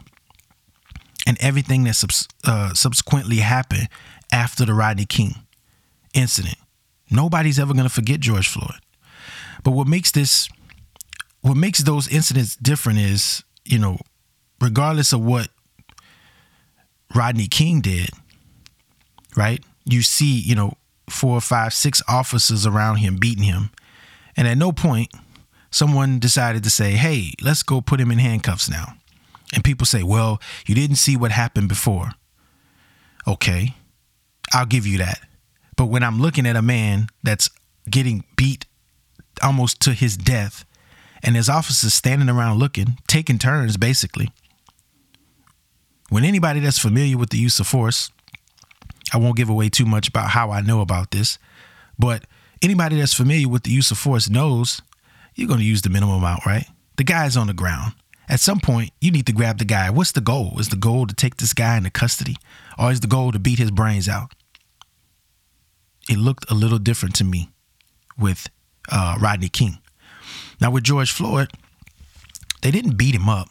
and 1.28 1.38
everything 1.40 1.84
that 1.84 1.94
subs- 1.94 2.28
uh, 2.46 2.74
subsequently 2.74 3.38
happened 3.38 3.88
after 4.32 4.66
the 4.66 4.74
rodney 4.74 5.06
king 5.06 5.36
incident 6.18 6.58
nobody's 7.12 7.60
ever 7.60 7.74
gonna 7.74 7.90
forget 7.90 8.20
george 8.20 8.48
floyd 8.48 8.80
but 9.64 9.72
what 9.72 9.88
makes 9.88 10.12
this 10.12 10.50
what 11.42 11.56
makes 11.56 11.80
those 11.80 12.08
incidents 12.10 12.56
different 12.56 13.00
is 13.00 13.44
you 13.64 13.80
know 13.80 13.98
regardless 14.60 15.14
of 15.14 15.24
what 15.24 15.50
rodney 17.16 17.48
king 17.48 17.80
did 17.80 18.10
right 19.36 19.64
you 19.86 20.02
see 20.02 20.40
you 20.40 20.56
know 20.56 20.74
four, 21.10 21.40
five, 21.42 21.74
six 21.74 22.02
officers 22.08 22.66
around 22.66 22.98
him 22.98 23.18
beating 23.18 23.44
him. 23.44 23.72
And 24.36 24.48
at 24.48 24.58
no 24.58 24.72
point, 24.72 25.10
someone 25.72 26.20
decided 26.20 26.64
to 26.64 26.70
say, 26.70 26.92
hey, 26.92 27.34
let's 27.42 27.64
go 27.64 27.82
put 27.82 28.00
him 28.00 28.12
in 28.12 28.20
handcuffs 28.20 28.70
now. 28.70 28.94
And 29.54 29.64
people 29.64 29.86
say, 29.86 30.04
well, 30.04 30.42
you 30.68 30.76
didn't 30.76 30.98
see 30.98 31.16
what 31.16 31.32
happened 31.32 31.70
before. 31.70 32.12
Okay, 33.26 33.76
I'll 34.54 34.66
give 34.66 34.86
you 34.86 34.98
that. 35.00 35.20
But 35.78 35.86
when 35.86 36.04
I'm 36.04 36.20
looking 36.20 36.46
at 36.46 36.58
a 36.58 36.62
man 36.62 37.08
that's 37.24 37.50
getting 37.90 38.26
beat 38.36 38.66
almost 39.42 39.80
to 39.84 39.94
his 39.94 40.18
death, 40.18 40.66
and 41.24 41.36
his 41.36 41.48
officers 41.50 41.94
standing 41.94 42.30
around 42.30 42.60
looking, 42.60 42.98
taking 43.08 43.40
turns 43.40 43.78
basically, 43.78 44.30
when 46.10 46.26
anybody 46.26 46.60
that's 46.60 46.80
familiar 46.80 47.18
with 47.18 47.30
the 47.30 47.38
use 47.38 47.60
of 47.60 47.68
force 47.68 48.12
I 49.14 49.18
won't 49.18 49.38
give 49.38 49.50
away 49.50 49.70
too 49.70 49.86
much 49.86 50.08
about 50.08 50.30
how 50.30 50.52
I 50.52 50.62
know 50.62 50.82
about 50.82 51.12
this, 51.12 51.38
but 51.98 52.26
anybody 52.62 53.00
that's 53.00 53.14
familiar 53.14 53.48
with 53.48 53.64
the 53.64 53.72
use 53.72 53.92
of 53.92 53.98
force 53.98 54.30
knows 54.30 54.82
you're 55.36 55.48
going 55.48 55.60
to 55.60 55.66
use 55.66 55.82
the 55.82 55.90
minimum 55.90 56.16
amount, 56.16 56.46
right? 56.46 56.66
The 56.98 57.04
guy's 57.04 57.38
on 57.38 57.48
the 57.48 57.54
ground. 57.54 57.94
At 58.30 58.40
some 58.40 58.60
point, 58.60 58.92
you 59.00 59.12
need 59.12 59.26
to 59.28 59.34
grab 59.34 59.60
the 59.60 59.66
guy. 59.66 59.90
What's 59.90 60.12
the 60.12 60.22
goal? 60.22 60.60
Is 60.60 60.70
the 60.70 60.76
goal 60.76 61.08
to 61.08 61.16
take 61.16 61.38
this 61.38 61.54
guy 61.54 61.78
into 61.78 61.90
custody, 61.90 62.36
or 62.78 62.92
is 62.92 63.00
the 63.00 63.08
goal 63.08 63.32
to 63.32 63.40
beat 63.40 63.60
his 63.60 63.72
brains 63.72 64.10
out? 64.10 64.34
It 66.10 66.18
looked 66.18 66.50
a 66.50 66.54
little 66.54 66.80
different 66.80 67.16
to 67.16 67.24
me 67.24 67.50
with 68.18 68.50
uh, 68.92 69.18
Rodney 69.20 69.50
King. 69.50 69.80
Now, 70.60 70.72
with 70.72 70.84
George 70.84 71.12
Floyd, 71.12 71.52
they 72.62 72.72
didn't 72.72 72.98
beat 72.98 73.16
him 73.16 73.30
up, 73.30 73.50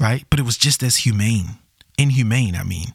right? 0.00 0.24
But 0.30 0.40
it 0.40 0.44
was 0.44 0.56
just 0.56 0.82
as 0.82 0.98
humane, 0.98 1.58
inhumane, 1.98 2.56
I 2.56 2.64
mean. 2.64 2.94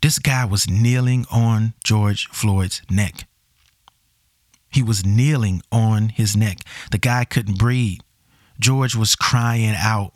This 0.00 0.18
guy 0.18 0.44
was 0.44 0.68
kneeling 0.68 1.26
on 1.30 1.74
George 1.84 2.28
Floyd's 2.28 2.82
neck. 2.90 3.26
He 4.70 4.82
was 4.82 5.04
kneeling 5.04 5.62
on 5.70 6.08
his 6.08 6.34
neck. 6.34 6.58
The 6.90 6.98
guy 6.98 7.24
couldn't 7.24 7.58
breathe. 7.58 8.00
George 8.58 8.96
was 8.96 9.14
crying 9.14 9.74
out. 9.76 10.12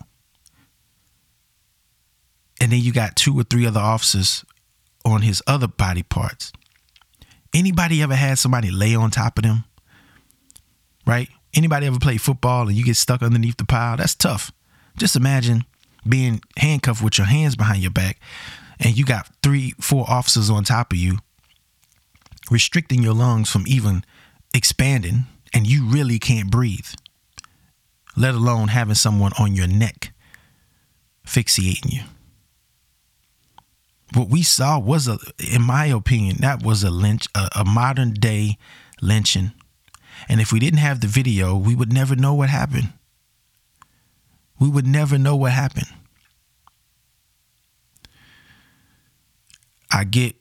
And 2.61 2.73
then 2.73 2.81
you 2.81 2.93
got 2.93 3.17
two 3.17 3.39
or 3.39 3.43
three 3.43 3.67
other 3.67 3.81
officers 3.81 4.45
on 5.05 5.23
his 5.23 5.43
other 5.47 5.69
body 5.69 6.03
parts. 6.03 6.53
Anybody 7.55 8.03
ever 8.03 8.15
had 8.15 8.39
somebody 8.39 8.71
lay 8.71 8.95
on 8.95 9.11
top 9.11 9.39
of 9.39 9.45
them? 9.45 9.65
Right? 11.07 11.29
Anybody 11.55 11.87
ever 11.87 11.99
play 11.99 12.17
football 12.19 12.69
and 12.69 12.77
you 12.77 12.85
get 12.85 12.97
stuck 12.97 13.23
underneath 13.23 13.57
the 13.57 13.65
pile? 13.65 13.97
That's 13.97 14.15
tough. 14.15 14.53
Just 14.97 15.17
imagine 15.17 15.65
being 16.07 16.41
handcuffed 16.57 17.03
with 17.03 17.19
your 17.19 17.27
hands 17.27 17.57
behind 17.57 17.83
your 17.83 17.91
back 17.91 18.19
and 18.79 18.97
you 18.97 19.05
got 19.05 19.29
three, 19.43 19.73
four 19.81 20.05
officers 20.09 20.51
on 20.51 20.65
top 20.65 20.93
of 20.93 20.99
you, 20.99 21.19
restricting 22.51 23.03
your 23.03 23.15
lungs 23.15 23.51
from 23.51 23.65
even 23.67 24.05
expanding, 24.55 25.27
and 25.53 25.67
you 25.67 25.85
really 25.87 26.19
can't 26.19 26.51
breathe, 26.51 26.89
let 28.17 28.35
alone 28.35 28.69
having 28.69 28.95
someone 28.95 29.33
on 29.39 29.55
your 29.55 29.67
neck 29.67 30.13
fixating 31.27 31.93
you. 31.93 32.03
What 34.15 34.29
we 34.29 34.43
saw 34.43 34.79
was 34.79 35.09
a, 35.09 35.19
in 35.39 35.63
my 35.63 35.87
opinion, 35.87 36.37
that 36.41 36.63
was 36.63 36.83
a 36.83 36.91
lynch, 36.91 37.27
a, 37.35 37.49
a 37.57 37.65
modern 37.65 38.15
day 38.15 38.59
lynching. 39.01 39.53
And 40.29 40.41
if 40.41 40.53
we 40.53 40.61
didn't 40.61 40.79
have 40.79 41.01
the 41.01 41.07
video, 41.07 41.57
we 41.57 41.75
would 41.75 41.93
never 41.93 42.17
know 42.17 42.35
what 42.35 42.49
happened. 42.49 42.93
We 44.59 44.69
would 44.69 44.87
never 44.87 45.19
know 45.19 45.37
what 45.37 45.53
happened. 45.53 45.89
I 49.91 50.05
get 50.05 50.37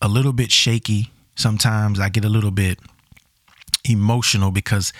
a 0.00 0.08
little 0.08 0.32
bit 0.32 0.50
shaky 0.50 1.10
sometimes. 1.36 2.00
I 2.00 2.08
get 2.08 2.24
a 2.24 2.28
little 2.28 2.50
bit 2.50 2.78
emotional 3.88 4.50
because 4.50 4.92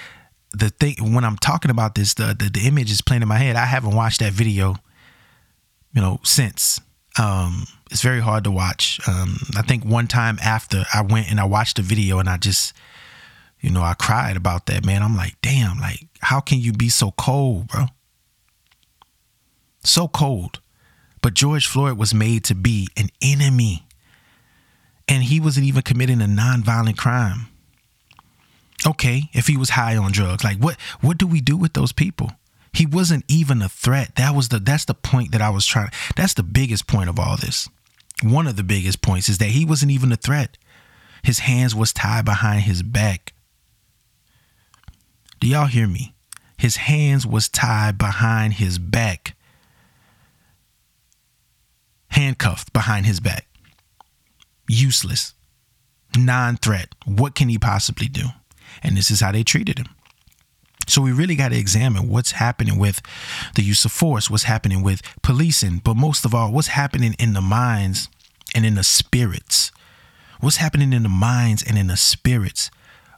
the 0.52 0.70
thing 0.70 1.14
when 1.14 1.24
I'm 1.24 1.36
talking 1.36 1.70
about 1.70 1.94
this, 1.94 2.14
the, 2.14 2.34
the, 2.38 2.50
the 2.50 2.66
image 2.66 2.90
is 2.90 3.00
playing 3.00 3.22
in 3.22 3.28
my 3.28 3.38
head. 3.38 3.56
I 3.56 3.66
haven't 3.66 3.94
watched 3.94 4.20
that 4.20 4.32
video, 4.32 4.76
you 5.92 6.00
know, 6.00 6.20
since. 6.22 6.80
Um, 7.18 7.66
it's 7.90 8.02
very 8.02 8.20
hard 8.20 8.44
to 8.44 8.50
watch. 8.50 9.00
Um, 9.08 9.38
I 9.56 9.62
think 9.62 9.84
one 9.84 10.06
time 10.06 10.38
after 10.42 10.84
I 10.92 11.02
went 11.02 11.30
and 11.30 11.40
I 11.40 11.44
watched 11.44 11.76
the 11.76 11.82
video 11.82 12.18
and 12.18 12.28
I 12.28 12.36
just, 12.36 12.72
you 13.60 13.70
know, 13.70 13.82
I 13.82 13.94
cried 13.94 14.36
about 14.36 14.66
that, 14.66 14.84
man. 14.84 15.02
I'm 15.02 15.16
like, 15.16 15.36
damn, 15.42 15.78
like, 15.78 16.06
how 16.20 16.40
can 16.40 16.60
you 16.60 16.72
be 16.72 16.88
so 16.88 17.12
cold, 17.12 17.68
bro? 17.68 17.86
So 19.82 20.06
cold. 20.06 20.60
But 21.22 21.34
George 21.34 21.66
Floyd 21.66 21.98
was 21.98 22.14
made 22.14 22.44
to 22.44 22.54
be 22.54 22.88
an 22.96 23.08
enemy. 23.20 23.86
And 25.08 25.24
he 25.24 25.40
wasn't 25.40 25.66
even 25.66 25.82
committing 25.82 26.20
a 26.20 26.26
nonviolent 26.26 26.98
crime. 26.98 27.48
Okay, 28.86 29.24
if 29.32 29.46
he 29.46 29.56
was 29.56 29.70
high 29.70 29.96
on 29.96 30.12
drugs, 30.12 30.44
like 30.44 30.58
what 30.58 30.76
what 31.00 31.18
do 31.18 31.26
we 31.26 31.40
do 31.40 31.56
with 31.56 31.72
those 31.72 31.92
people? 31.92 32.30
He 32.72 32.86
wasn't 32.86 33.24
even 33.28 33.62
a 33.62 33.68
threat. 33.68 34.14
That 34.16 34.34
was 34.34 34.48
the 34.48 34.58
that's 34.58 34.84
the 34.84 34.94
point 34.94 35.32
that 35.32 35.42
I 35.42 35.50
was 35.50 35.66
trying. 35.66 35.90
That's 36.16 36.34
the 36.34 36.42
biggest 36.42 36.86
point 36.86 37.08
of 37.08 37.18
all 37.18 37.36
this. 37.36 37.68
One 38.22 38.46
of 38.46 38.56
the 38.56 38.64
biggest 38.64 39.00
points 39.00 39.28
is 39.28 39.38
that 39.38 39.50
he 39.50 39.64
wasn't 39.64 39.92
even 39.92 40.12
a 40.12 40.16
threat. 40.16 40.58
His 41.22 41.40
hands 41.40 41.74
was 41.74 41.92
tied 41.92 42.24
behind 42.24 42.62
his 42.62 42.82
back. 42.82 43.32
Do 45.40 45.46
y'all 45.46 45.66
hear 45.66 45.86
me? 45.86 46.14
His 46.56 46.76
hands 46.76 47.26
was 47.26 47.48
tied 47.48 47.96
behind 47.98 48.54
his 48.54 48.78
back 48.78 49.36
handcuffed 52.18 52.72
behind 52.72 53.06
his 53.06 53.20
back. 53.20 53.46
Useless, 54.68 55.34
non 56.16 56.56
threat. 56.56 56.94
What 57.04 57.34
can 57.34 57.48
he 57.48 57.58
possibly 57.58 58.08
do? 58.08 58.26
And 58.82 58.96
this 58.96 59.10
is 59.10 59.20
how 59.20 59.32
they 59.32 59.44
treated 59.44 59.78
him. 59.78 59.88
So 60.88 61.02
we 61.02 61.12
really 61.12 61.36
got 61.36 61.50
to 61.50 61.58
examine 61.58 62.08
what's 62.08 62.32
happening 62.32 62.78
with 62.78 63.02
the 63.54 63.62
use 63.62 63.84
of 63.84 63.92
force, 63.92 64.30
what's 64.30 64.44
happening 64.44 64.82
with 64.82 65.02
policing, 65.22 65.82
but 65.84 65.94
most 65.94 66.24
of 66.24 66.34
all, 66.34 66.50
what's 66.50 66.68
happening 66.68 67.14
in 67.18 67.34
the 67.34 67.40
minds 67.42 68.08
and 68.54 68.64
in 68.64 68.74
the 68.74 68.82
spirits. 68.82 69.70
What's 70.40 70.56
happening 70.56 70.92
in 70.92 71.02
the 71.02 71.08
minds 71.08 71.62
and 71.62 71.76
in 71.76 71.88
the 71.88 71.96
spirits 71.96 72.70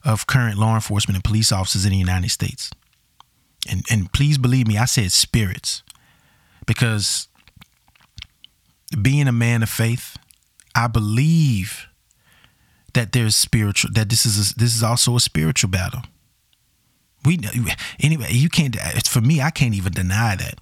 of 0.04 0.26
current 0.26 0.58
law 0.58 0.74
enforcement 0.74 1.16
and 1.16 1.24
police 1.24 1.52
officers 1.52 1.84
in 1.84 1.90
the 1.90 1.98
United 1.98 2.30
States. 2.30 2.70
And 3.68 3.84
and 3.90 4.12
please 4.12 4.38
believe 4.38 4.66
me, 4.66 4.78
I 4.78 4.86
said 4.86 5.12
spirits. 5.12 5.82
Because 6.66 7.28
being 9.00 9.28
a 9.28 9.32
man 9.32 9.62
of 9.62 9.68
faith, 9.68 10.16
I 10.74 10.86
believe 10.86 11.86
that 12.94 13.12
there's 13.12 13.36
spiritual 13.36 13.90
that 13.94 14.08
this 14.08 14.24
is 14.26 14.52
a, 14.52 14.54
this 14.56 14.74
is 14.74 14.82
also 14.82 15.14
a 15.14 15.20
spiritual 15.20 15.70
battle. 15.70 16.02
We 17.24 17.38
anyway, 18.00 18.28
you 18.30 18.48
can't 18.48 18.76
for 19.06 19.20
me 19.20 19.40
I 19.40 19.50
can't 19.50 19.74
even 19.74 19.92
deny 19.92 20.36
that. 20.36 20.58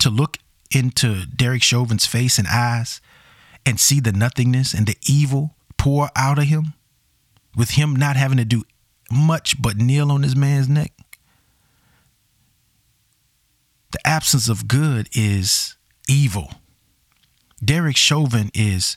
To 0.00 0.10
look 0.10 0.38
into 0.70 1.26
Derek 1.26 1.62
Chauvin's 1.62 2.06
face 2.06 2.38
and 2.38 2.46
eyes 2.48 3.00
and 3.64 3.80
see 3.80 4.00
the 4.00 4.12
nothingness 4.12 4.74
and 4.74 4.86
the 4.86 4.96
evil 5.08 5.54
pour 5.76 6.10
out 6.16 6.38
of 6.38 6.44
him 6.44 6.74
with 7.56 7.70
him 7.70 7.96
not 7.96 8.16
having 8.16 8.38
to 8.38 8.44
do 8.44 8.64
much 9.10 9.60
but 9.60 9.76
kneel 9.76 10.12
on 10.12 10.22
this 10.22 10.36
man's 10.36 10.68
neck. 10.68 10.92
The 13.92 14.06
absence 14.06 14.48
of 14.48 14.68
good 14.68 15.08
is 15.12 15.76
evil. 16.08 16.52
Derek 17.64 17.96
Chauvin 17.96 18.50
is 18.52 18.96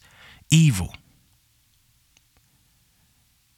evil. 0.52 0.94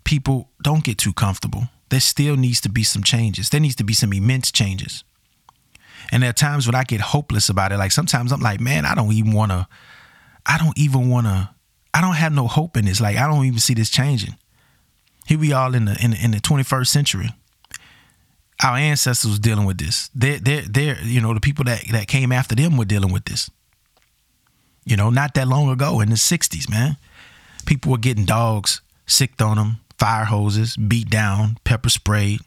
People 0.04 0.50
don't 0.62 0.84
get 0.84 0.98
too 0.98 1.14
comfortable. 1.14 1.70
There 1.92 2.00
still 2.00 2.38
needs 2.38 2.62
to 2.62 2.70
be 2.70 2.84
some 2.84 3.04
changes. 3.04 3.50
There 3.50 3.60
needs 3.60 3.76
to 3.76 3.84
be 3.84 3.94
some 3.94 4.14
immense 4.14 4.50
changes. 4.50 5.04
And 6.10 6.24
there 6.24 6.30
are 6.30 6.34
times 6.34 6.66
when 6.66 6.74
I 6.74 6.86
get 6.86 7.02
hopeless 7.02 7.50
about 7.50 7.74
it. 7.74 7.78
Like 7.78 7.92
sometimes 7.92 8.32
I'm 8.32 8.40
like, 8.40 8.62
man, 8.62 8.86
I 8.86 8.96
don't 8.96 9.12
even 9.12 9.34
want 9.34 9.52
to, 9.52 9.68
I 10.46 10.58
don't 10.58 10.78
even 10.78 11.10
want 11.10 11.28
to, 11.28 11.50
I 11.94 12.00
don't 12.00 12.16
have 12.16 12.32
no 12.32 12.48
hope 12.48 12.78
in 12.78 12.86
this. 12.86 13.02
Like 13.02 13.18
I 13.18 13.28
don't 13.28 13.46
even 13.46 13.60
see 13.60 13.74
this 13.74 13.90
changing. 13.90 14.38
Here 15.26 15.38
we 15.38 15.52
are 15.52 15.76
in 15.76 15.84
the, 15.84 15.98
in 16.02 16.12
the 16.12 16.24
in 16.24 16.32
the 16.32 16.38
21st 16.38 16.88
century. 16.88 17.30
Our 18.64 18.78
ancestors 18.78 19.30
was 19.30 19.40
dealing 19.40 19.66
with 19.66 19.78
this. 19.78 20.10
They're, 20.16 20.40
they're, 20.40 20.62
they're, 20.62 21.02
you 21.02 21.20
know, 21.20 21.34
the 21.34 21.42
people 21.42 21.66
that, 21.66 21.84
that 21.92 22.08
came 22.08 22.32
after 22.32 22.56
them 22.56 22.78
were 22.78 22.86
dealing 22.86 23.12
with 23.12 23.26
this. 23.26 23.50
You 24.86 24.96
know, 24.96 25.10
not 25.10 25.34
that 25.34 25.48
long 25.48 25.70
ago 25.70 26.00
in 26.00 26.10
the 26.10 26.16
60s, 26.16 26.70
man. 26.70 26.96
People 27.66 27.92
were 27.92 27.98
getting 27.98 28.24
dogs 28.24 28.82
sicked 29.08 29.42
on 29.42 29.58
them, 29.58 29.82
fire 30.02 30.26
hoses, 30.26 30.76
beat 30.78 31.12
down, 31.12 31.60
pepper 31.64 31.88
sprayed, 31.88 32.40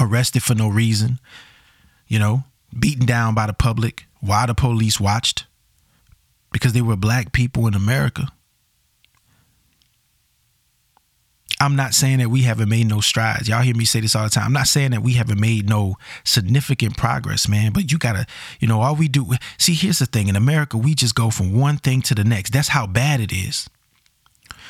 arrested 0.00 0.42
for 0.42 0.56
no 0.56 0.66
reason, 0.66 1.20
you 2.08 2.18
know, 2.18 2.42
beaten 2.76 3.06
down 3.06 3.32
by 3.32 3.46
the 3.46 3.52
public 3.52 4.06
while 4.20 4.48
the 4.48 4.54
police 4.54 4.98
watched 4.98 5.46
because 6.50 6.72
they 6.72 6.80
were 6.80 6.96
black 6.96 7.30
people 7.30 7.68
in 7.68 7.74
America. 7.74 8.26
I'm 11.60 11.76
not 11.76 11.94
saying 11.94 12.18
that 12.18 12.28
we 12.28 12.42
haven't 12.42 12.68
made 12.68 12.88
no 12.88 13.00
strides. 13.00 13.48
Y'all 13.48 13.62
hear 13.62 13.76
me 13.76 13.84
say 13.84 14.00
this 14.00 14.16
all 14.16 14.24
the 14.24 14.30
time. 14.30 14.46
I'm 14.46 14.52
not 14.52 14.66
saying 14.66 14.90
that 14.90 15.02
we 15.04 15.12
haven't 15.12 15.38
made 15.38 15.68
no 15.68 15.94
significant 16.24 16.96
progress, 16.96 17.48
man. 17.48 17.72
But 17.72 17.92
you 17.92 17.98
gotta, 17.98 18.26
you 18.58 18.66
know, 18.66 18.80
all 18.80 18.96
we 18.96 19.06
do. 19.06 19.30
See, 19.58 19.74
here's 19.74 20.00
the 20.00 20.06
thing: 20.06 20.26
in 20.26 20.34
America, 20.34 20.76
we 20.76 20.96
just 20.96 21.14
go 21.14 21.30
from 21.30 21.56
one 21.56 21.76
thing 21.76 22.02
to 22.02 22.16
the 22.16 22.24
next. 22.24 22.52
That's 22.52 22.68
how 22.68 22.88
bad 22.88 23.20
it 23.20 23.32
is. 23.32 23.68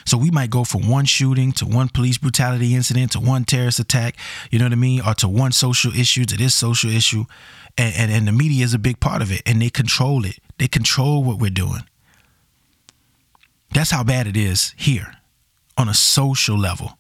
So 0.09 0.17
we 0.17 0.31
might 0.31 0.49
go 0.49 0.65
from 0.65 0.89
one 0.89 1.05
shooting 1.05 1.53
to 1.53 1.67
one 1.67 1.89
police 1.89 2.17
brutality 2.17 2.75
incident 2.75 3.13
to 3.13 3.21
one 3.21 3.45
terrorist 3.45 3.79
attack, 3.79 4.17
you 4.51 4.59
know 4.59 4.65
what 4.65 4.73
I 4.73 4.77
mean, 4.77 5.03
or 5.07 5.13
to 5.15 5.29
one 5.29 5.53
social 5.53 5.95
issue 5.95 6.25
to 6.25 6.37
this 6.37 6.55
social 6.55 6.91
issue, 6.91 7.25
and 7.77 7.95
and, 7.95 8.11
and 8.11 8.27
the 8.27 8.33
media 8.33 8.65
is 8.65 8.73
a 8.73 8.79
big 8.79 9.01
part 9.01 9.21
of 9.21 9.31
it, 9.31 9.43
and 9.45 9.61
they 9.61 9.69
control 9.69 10.25
it. 10.25 10.39
They 10.57 10.67
control 10.67 11.23
what 11.23 11.39
we're 11.39 11.51
doing. 11.51 11.85
That's 13.73 13.91
how 13.91 14.03
bad 14.03 14.27
it 14.27 14.37
is 14.37 14.75
here 14.79 15.13
on 15.77 15.89
a 15.89 15.95
social 15.95 16.59
level. 16.59 16.99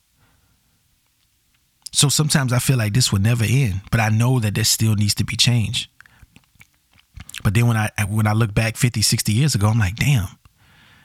So 1.92 2.08
sometimes 2.08 2.52
I 2.52 2.58
feel 2.58 2.76
like 2.76 2.92
this 2.92 3.10
will 3.10 3.20
never 3.20 3.44
end, 3.48 3.80
but 3.90 4.00
I 4.00 4.10
know 4.10 4.38
that 4.40 4.54
there 4.54 4.64
still 4.64 4.94
needs 4.94 5.14
to 5.14 5.24
be 5.24 5.34
change. 5.34 5.90
But 7.42 7.54
then 7.54 7.66
when 7.66 7.76
I 7.76 7.90
when 8.08 8.26
I 8.26 8.32
look 8.32 8.52
back 8.52 8.76
50, 8.76 9.00
60 9.00 9.32
years 9.32 9.54
ago, 9.54 9.68
I'm 9.68 9.78
like, 9.78 9.96
damn, 9.96 10.28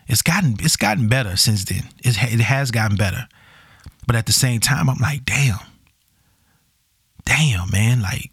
it's 0.07 0.21
gotten 0.21 0.57
it's 0.59 0.75
gotten 0.75 1.07
better 1.07 1.35
since 1.37 1.65
then. 1.65 1.83
It, 1.99 2.17
it 2.21 2.39
has 2.39 2.71
gotten 2.71 2.97
better. 2.97 3.27
But 4.05 4.15
at 4.15 4.25
the 4.25 4.33
same 4.33 4.59
time, 4.59 4.89
I'm 4.89 4.97
like, 4.97 5.25
damn, 5.25 5.59
damn, 7.25 7.69
man, 7.71 8.01
like 8.01 8.31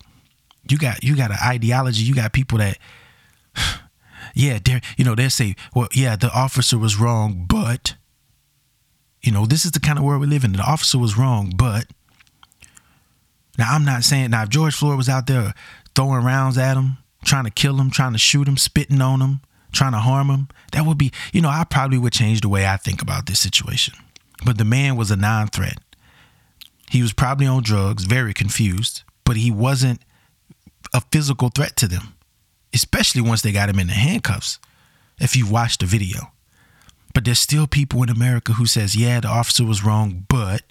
you 0.68 0.78
got 0.78 1.04
you 1.04 1.16
got 1.16 1.30
an 1.30 1.38
ideology, 1.42 2.02
you 2.02 2.14
got 2.14 2.32
people 2.32 2.58
that 2.58 2.78
yeah, 4.34 4.58
they 4.62 4.80
you 4.96 5.04
know, 5.04 5.14
they 5.14 5.28
say, 5.28 5.54
well, 5.74 5.88
yeah, 5.94 6.16
the 6.16 6.32
officer 6.32 6.78
was 6.78 6.98
wrong, 6.98 7.44
but 7.48 7.94
you 9.22 9.30
know, 9.30 9.46
this 9.46 9.64
is 9.64 9.72
the 9.72 9.80
kind 9.80 9.98
of 9.98 10.04
world 10.04 10.20
we 10.20 10.26
live 10.26 10.44
in. 10.44 10.52
The 10.52 10.62
officer 10.62 10.98
was 10.98 11.16
wrong, 11.16 11.52
but 11.56 11.86
now 13.58 13.72
I'm 13.72 13.84
not 13.84 14.04
saying 14.04 14.30
now 14.30 14.44
if 14.44 14.48
George 14.48 14.74
Floyd 14.74 14.96
was 14.96 15.08
out 15.08 15.26
there 15.26 15.54
throwing 15.94 16.24
rounds 16.24 16.56
at 16.58 16.76
him, 16.76 16.98
trying 17.24 17.44
to 17.44 17.50
kill 17.50 17.76
him, 17.76 17.90
trying 17.90 18.12
to 18.12 18.18
shoot 18.18 18.48
him, 18.48 18.56
spitting 18.56 19.02
on 19.02 19.20
him, 19.20 19.40
trying 19.72 19.92
to 19.92 19.98
harm 19.98 20.28
him, 20.28 20.48
that 20.72 20.86
would 20.86 20.98
be, 20.98 21.12
you 21.32 21.40
know, 21.40 21.48
I 21.48 21.64
probably 21.64 21.98
would 21.98 22.12
change 22.12 22.40
the 22.40 22.48
way 22.48 22.66
I 22.66 22.76
think 22.76 23.02
about 23.02 23.26
this 23.26 23.40
situation. 23.40 23.94
But 24.44 24.58
the 24.58 24.64
man 24.64 24.96
was 24.96 25.10
a 25.10 25.16
non-threat. 25.16 25.78
He 26.90 27.02
was 27.02 27.12
probably 27.12 27.46
on 27.46 27.62
drugs, 27.62 28.04
very 28.04 28.34
confused, 28.34 29.02
but 29.24 29.36
he 29.36 29.50
wasn't 29.50 30.00
a 30.92 31.00
physical 31.12 31.50
threat 31.50 31.76
to 31.76 31.86
them, 31.86 32.14
especially 32.74 33.20
once 33.20 33.42
they 33.42 33.52
got 33.52 33.68
him 33.68 33.78
in 33.78 33.86
the 33.86 33.92
handcuffs. 33.92 34.58
If 35.20 35.36
you 35.36 35.46
watch 35.46 35.78
the 35.78 35.86
video. 35.86 36.32
But 37.12 37.24
there's 37.24 37.38
still 37.38 37.66
people 37.66 38.02
in 38.02 38.08
America 38.08 38.54
who 38.54 38.66
says, 38.66 38.96
"Yeah, 38.96 39.20
the 39.20 39.28
officer 39.28 39.64
was 39.64 39.84
wrong, 39.84 40.24
but," 40.28 40.62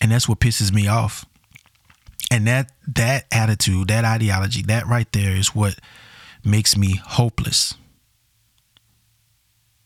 and 0.00 0.10
that's 0.10 0.28
what 0.28 0.40
pisses 0.40 0.72
me 0.72 0.86
off. 0.86 1.26
And 2.30 2.46
that 2.46 2.72
that 2.86 3.26
attitude, 3.30 3.88
that 3.88 4.04
ideology, 4.04 4.62
that 4.62 4.86
right 4.86 5.10
there 5.12 5.36
is 5.36 5.54
what 5.54 5.78
makes 6.44 6.76
me 6.76 6.96
hopeless. 6.96 7.74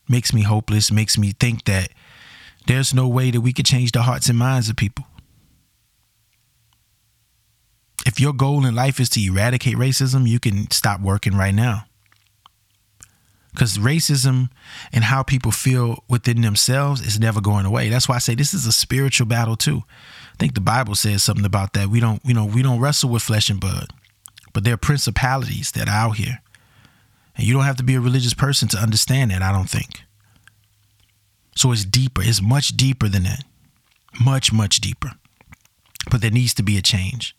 Makes 0.07 0.33
me 0.33 0.41
hopeless, 0.41 0.91
makes 0.91 1.17
me 1.17 1.33
think 1.39 1.65
that 1.65 1.89
there's 2.67 2.93
no 2.93 3.07
way 3.07 3.31
that 3.31 3.41
we 3.41 3.53
could 3.53 3.65
change 3.65 3.91
the 3.91 4.01
hearts 4.03 4.29
and 4.29 4.37
minds 4.37 4.69
of 4.69 4.75
people. 4.75 5.05
If 8.05 8.19
your 8.19 8.33
goal 8.33 8.65
in 8.65 8.73
life 8.75 8.99
is 8.99 9.09
to 9.09 9.21
eradicate 9.21 9.75
racism, 9.75 10.27
you 10.27 10.39
can 10.39 10.71
stop 10.71 11.01
working 11.01 11.35
right 11.35 11.53
now 11.53 11.85
because 13.51 13.77
racism 13.77 14.49
and 14.93 15.03
how 15.03 15.23
people 15.23 15.51
feel 15.51 16.03
within 16.07 16.41
themselves 16.41 17.01
is 17.01 17.19
never 17.19 17.41
going 17.41 17.65
away. 17.65 17.89
That's 17.89 18.07
why 18.07 18.15
I 18.15 18.19
say 18.19 18.35
this 18.35 18.53
is 18.53 18.65
a 18.65 18.71
spiritual 18.71 19.27
battle 19.27 19.55
too. 19.55 19.83
I 20.33 20.35
think 20.37 20.53
the 20.53 20.61
Bible 20.61 20.95
says 20.95 21.23
something 21.23 21.45
about 21.45 21.73
that. 21.73 21.89
We 21.89 21.99
don't, 21.99 22.21
you 22.23 22.33
know, 22.33 22.45
we 22.45 22.61
don't 22.61 22.79
wrestle 22.79 23.09
with 23.09 23.23
flesh 23.23 23.49
and 23.49 23.59
blood, 23.59 23.91
but 24.53 24.63
there 24.63 24.75
are 24.75 24.77
principalities 24.77 25.71
that 25.71 25.89
are 25.89 26.07
out 26.07 26.17
here, 26.17 26.39
and 27.39 27.47
you 27.47 27.53
don't 27.53 27.63
have 27.63 27.77
to 27.77 27.83
be 27.83 27.95
a 27.95 28.01
religious 28.01 28.33
person 28.33 28.67
to 28.67 28.77
understand 28.77 29.31
that. 29.31 29.41
I 29.41 29.53
don't 29.53 29.69
think. 29.69 30.03
So 31.55 31.71
it's 31.71 31.85
deeper. 31.85 32.21
It's 32.21 32.41
much 32.41 32.75
deeper 32.75 33.07
than 33.07 33.23
that. 33.23 33.45
Much, 34.19 34.51
much 34.51 34.81
deeper. 34.81 35.11
But 36.11 36.19
there 36.19 36.31
needs 36.31 36.53
to 36.55 36.63
be 36.63 36.77
a 36.77 36.81
change. 36.81 37.37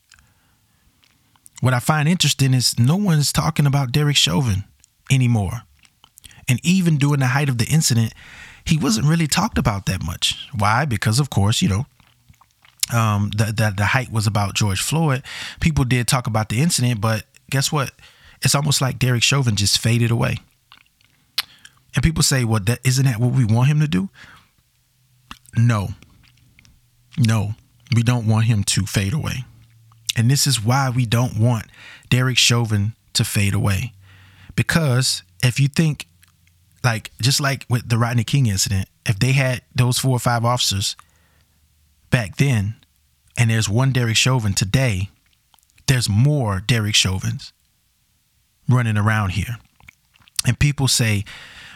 What 1.61 1.75
I 1.75 1.81
find 1.81 2.09
interesting 2.09 2.55
is 2.55 2.79
no 2.79 2.97
one's 2.97 3.31
talking 3.31 3.67
about 3.67 3.93
Derek 3.93 4.17
Chauvin 4.17 4.65
anymore. 5.13 5.65
And 6.49 6.59
even 6.65 6.97
during 6.97 7.21
the 7.21 7.27
height 7.27 7.51
of 7.51 7.59
the 7.59 7.67
incident, 7.67 8.15
he 8.65 8.79
wasn't 8.79 9.07
really 9.07 9.27
talked 9.27 9.59
about 9.59 9.85
that 9.85 10.03
much. 10.03 10.49
Why? 10.57 10.87
Because 10.87 11.21
of 11.21 11.29
course, 11.29 11.61
you 11.61 11.69
know, 11.69 11.87
um, 12.91 13.33
the, 13.37 13.53
the 13.53 13.75
the 13.77 13.85
height 13.85 14.11
was 14.11 14.27
about 14.27 14.55
George 14.55 14.81
Floyd. 14.81 15.23
People 15.61 15.85
did 15.85 16.09
talk 16.09 16.27
about 16.27 16.49
the 16.49 16.63
incident, 16.63 17.03
but 17.03 17.25
guess 17.51 17.71
what? 17.71 17.93
It's 18.43 18.55
almost 18.55 18.81
like 18.81 18.99
Derek 18.99 19.23
Chauvin 19.23 19.57
just 19.57 19.79
faded 19.79 20.11
away. 20.11 20.39
And 21.95 22.03
people 22.03 22.23
say, 22.23 22.45
"Well, 22.45 22.61
that 22.61 22.81
isn't 22.85 23.05
that 23.05 23.21
what 23.21 23.33
we 23.33 23.45
want 23.45 23.69
him 23.69 23.81
to 23.81 23.89
do?" 23.89 24.11
No, 25.57 25.95
no, 27.19 27.55
we 27.95 28.03
don't 28.03 28.27
want 28.27 28.47
him 28.47 28.65
to 28.65 28.87
fade 28.87 29.13
away. 29.13 29.45
And 30.17 30.31
this 30.31 30.47
is 30.47 30.63
why 30.63 30.91
we 30.91 31.07
don't 31.07 31.37
want 31.37 31.67
Derek 32.09 32.39
Chauvin 32.39 32.95
to 33.15 33.25
fade 33.25 33.55
away. 33.55 33.93
Because 34.55 35.23
if 35.43 35.59
you 35.59 35.69
think 35.69 36.07
like 36.83 37.11
just 37.21 37.41
like 37.41 37.67
with 37.69 37.89
the 37.89 37.99
Rodney 37.99 38.25
King 38.25 38.47
incident, 38.47 38.89
if 39.07 39.19
they 39.19 39.33
had 39.33 39.63
those 39.75 39.99
four 39.99 40.13
or 40.13 40.21
five 40.21 40.45
officers 40.45 40.97
back 42.11 42.37
then, 42.37 42.77
and 43.37 43.51
there's 43.51 43.69
one 43.69 43.93
Derek 43.93 44.17
Chauvin 44.17 44.55
today, 44.55 45.11
there's 45.87 46.09
more 46.09 46.61
Derek 46.61 46.95
Chauvins 46.95 47.53
running 48.71 48.97
around 48.97 49.31
here. 49.31 49.57
And 50.47 50.59
people 50.59 50.89
say, 50.89 51.25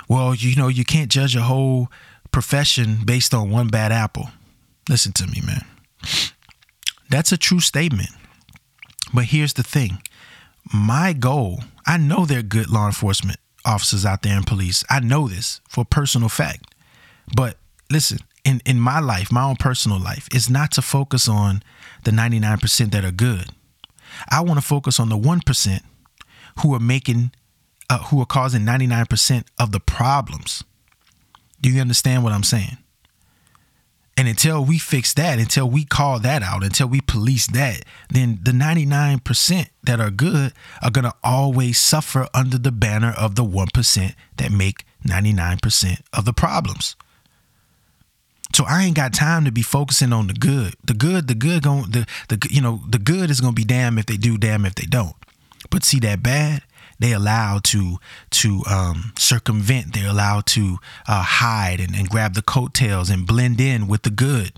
well, 0.09 0.35
you 0.35 0.57
know, 0.57 0.69
you 0.69 0.85
can't 0.85 1.11
judge 1.11 1.37
a 1.37 1.43
whole 1.43 1.89
profession 2.31 2.99
based 3.05 3.35
on 3.35 3.51
one 3.51 3.69
bad 3.69 3.93
apple. 3.93 4.31
Listen 4.89 5.13
to 5.13 5.27
me, 5.27 5.41
man. 5.45 5.65
That's 7.11 7.33
a 7.33 7.37
true 7.37 7.61
statement. 7.61 8.11
But 9.13 9.27
here's 9.27 9.55
the 9.55 9.63
thing 9.63 10.03
my 10.73 11.13
goal, 11.13 11.61
I 11.87 11.97
know 11.99 12.25
there 12.25 12.41
are 12.41 12.43
good 12.43 12.71
law 12.71 12.87
enforcement 12.87 13.39
officers 13.65 14.05
out 14.05 14.23
there 14.23 14.37
in 14.37 14.45
police. 14.45 14.85
I 14.91 15.01
know 15.01 15.29
this 15.29 15.61
for 15.69 15.85
personal 15.85 16.29
fact. 16.29 16.75
But 17.35 17.57
listen, 17.91 18.19
in, 18.45 18.61
in 18.67 18.79
my 18.79 19.01
life, 19.01 19.33
my 19.33 19.45
own 19.45 19.57
personal 19.57 19.99
life, 19.99 20.29
is 20.35 20.51
not 20.51 20.73
to 20.73 20.83
focus 20.83 21.29
on 21.29 21.63
the 22.05 22.11
99% 22.11 22.91
that 22.93 23.05
are 23.05 23.11
good. 23.11 23.51
I 24.31 24.43
want 24.43 24.61
to 24.61 24.67
focus 24.67 25.01
on 25.01 25.09
the 25.09 25.17
1% 25.17 25.81
who 26.61 26.75
are 26.75 26.81
making, 26.81 27.33
uh, 27.91 27.99
who 28.05 28.21
are 28.21 28.27
causing 28.27 28.63
99% 28.63 29.45
of 29.59 29.73
the 29.73 29.81
problems. 29.81 30.65
Do 31.61 31.71
you 31.71 31.81
understand 31.81 32.25
what 32.25 32.33
I'm 32.33 32.43
saying? 32.43 32.79
And 34.17 34.29
until 34.29 34.65
we 34.65 34.79
fix 34.79 35.13
that, 35.15 35.41
until 35.41 35.69
we 35.69 35.85
call 35.85 36.21
that 36.21 36.43
out, 36.43 36.63
until 36.63 36.87
we 36.87 37.01
police 37.01 37.49
that, 37.49 37.83
then 38.09 38.39
the 38.43 38.53
99% 38.53 39.69
that 39.83 40.01
are 40.01 40.11
good 40.11 40.53
are 40.83 40.91
going 40.91 41.05
to 41.05 41.15
always 41.25 41.81
suffer 41.81 42.29
under 42.33 42.57
the 42.57 42.71
banner 42.71 43.13
of 43.19 43.35
the 43.35 43.43
1% 43.43 44.15
that 44.37 44.53
make 44.53 44.85
99% 45.05 46.01
of 46.13 46.25
the 46.25 46.33
problems. 46.33 46.95
So 48.55 48.65
I 48.69 48.85
ain't 48.85 48.95
got 48.95 49.13
time 49.13 49.45
to 49.47 49.51
be 49.51 49.63
focusing 49.63 50.13
on 50.13 50.29
the 50.29 50.35
good. 50.35 50.75
The 50.85 50.95
good, 50.95 51.27
the 51.27 51.35
good 51.35 51.65
going 51.65 51.91
the 51.91 52.07
the 52.29 52.39
you 52.49 52.61
know, 52.61 52.83
the 52.89 53.01
good 53.01 53.29
is 53.29 53.41
going 53.41 53.53
to 53.53 53.61
be 53.61 53.65
damn 53.65 53.99
if 53.99 54.07
they 54.07 54.17
do, 54.17 54.39
damn 54.39 54.65
if 54.65 54.77
they 54.77 54.87
don't. 54.87 55.17
But 55.71 55.85
see 55.85 55.99
that 56.01 56.23
bad, 56.23 56.63
they 56.99 57.13
allow 57.13 57.61
to 57.65 57.99
to 58.31 58.63
um, 58.71 59.13
circumvent. 59.19 59.93
They're 59.93 60.11
allowed 60.11 60.47
to 60.47 60.79
uh, 61.09 61.23
hide 61.23 61.81
and, 61.81 61.95
and 61.95 62.09
grab 62.09 62.35
the 62.35 62.43
coattails 62.43 63.11
and 63.11 63.27
blend 63.27 63.61
in 63.61 63.89
with 63.89 64.03
the 64.03 64.11
good. 64.11 64.53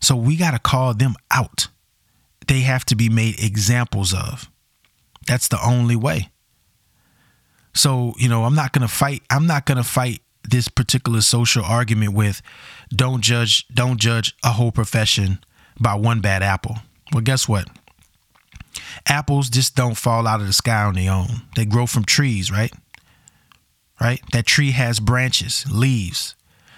So 0.00 0.16
we 0.16 0.36
got 0.36 0.50
to 0.50 0.58
call 0.58 0.94
them 0.94 1.14
out. 1.30 1.68
They 2.46 2.60
have 2.60 2.84
to 2.86 2.96
be 2.96 3.08
made 3.08 3.42
examples 3.42 4.12
of. 4.12 4.50
That's 5.26 5.48
the 5.48 5.58
only 5.64 5.96
way. 5.96 6.28
So, 7.74 8.14
you 8.18 8.28
know, 8.28 8.44
I'm 8.44 8.54
not 8.54 8.72
going 8.72 8.86
to 8.86 8.92
fight. 8.92 9.22
I'm 9.30 9.46
not 9.46 9.66
going 9.66 9.78
to 9.78 9.84
fight 9.84 10.20
this 10.48 10.68
particular 10.68 11.22
social 11.22 11.64
argument 11.64 12.12
with 12.12 12.42
don't 12.94 13.22
judge 13.22 13.66
don't 13.68 13.98
judge 13.98 14.36
a 14.44 14.50
whole 14.50 14.70
profession 14.70 15.38
by 15.80 15.94
one 15.94 16.20
bad 16.20 16.42
apple. 16.42 16.76
Well, 17.12 17.22
guess 17.22 17.48
what? 17.48 17.68
Apples 19.06 19.48
just 19.48 19.76
don't 19.76 19.96
fall 19.96 20.26
out 20.26 20.40
of 20.40 20.46
the 20.46 20.52
sky 20.52 20.84
on 20.84 20.94
their 20.94 21.12
own. 21.12 21.42
They 21.56 21.64
grow 21.64 21.86
from 21.86 22.04
trees, 22.04 22.50
right? 22.50 22.72
Right? 24.00 24.20
That 24.32 24.46
tree 24.46 24.72
has 24.72 25.00
branches, 25.00 25.64
leaves. 25.70 26.34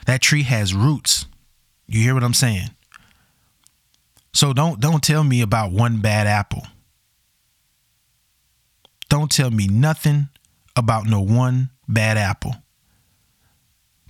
That 0.07 0.21
tree 0.21 0.43
has 0.43 0.75
roots. 0.75 1.27
You 1.87 2.03
hear 2.03 2.15
what 2.15 2.25
I'm 2.25 2.35
saying? 2.35 2.71
So 4.33 4.53
don't 4.53 4.81
don't 4.81 5.03
tell 5.03 5.25
me 5.25 5.41
about 5.41 5.73
one 5.73 6.01
bad 6.01 6.27
apple. 6.27 6.67
Don't 9.09 9.31
tell 9.31 9.51
me 9.51 9.67
nothing 9.67 10.29
about 10.77 11.07
no 11.07 11.21
one 11.21 11.71
bad 11.89 12.19
apple. 12.19 12.55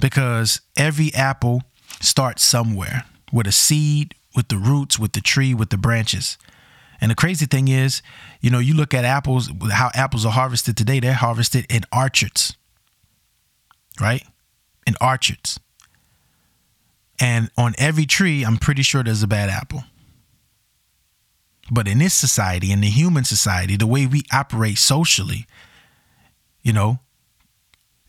Because 0.01 0.61
every 0.77 1.15
apple 1.15 1.63
starts 2.01 2.43
somewhere 2.43 3.05
with 3.33 3.47
a 3.47 3.53
seed, 3.53 4.15
with 4.35 4.49
the 4.49 4.57
roots, 4.57 4.99
with 4.99 5.13
the 5.13 5.21
tree, 5.21 5.55
with 5.55 5.71
the 5.71 5.79
branches. 5.79 6.39
And 7.01 7.11
the 7.11 7.15
crazy 7.15 7.47
thing 7.47 7.69
is, 7.69 8.03
you 8.41 8.51
know, 8.51 8.59
you 8.59 8.75
look 8.75 8.95
at 8.95 9.05
apples, 9.05 9.51
how 9.71 9.91
apples 9.95 10.25
are 10.25 10.33
harvested 10.33 10.77
today, 10.77 11.01
they're 11.01 11.15
harvested 11.15 11.67
in 11.69 11.83
orchards, 11.95 12.57
right? 14.01 14.23
In 14.87 14.95
orchards. 15.01 15.61
And 17.21 17.51
on 17.57 17.75
every 17.79 18.07
tree, 18.07 18.45
I'm 18.45 18.59
pretty 18.59 18.83
sure 18.83 19.03
there's 19.03 19.23
a 19.23 19.27
bad 19.27 19.49
apple. 19.49 19.85
But 21.71 21.89
in 21.89 21.99
this 21.99 22.15
society, 22.15 22.71
in 22.71 22.81
the 22.81 22.91
human 22.91 23.25
society, 23.25 23.77
the 23.77 23.87
way 23.87 24.07
we 24.07 24.23
operate 24.33 24.79
socially, 24.79 25.47
you 26.63 26.73
know, 26.73 27.01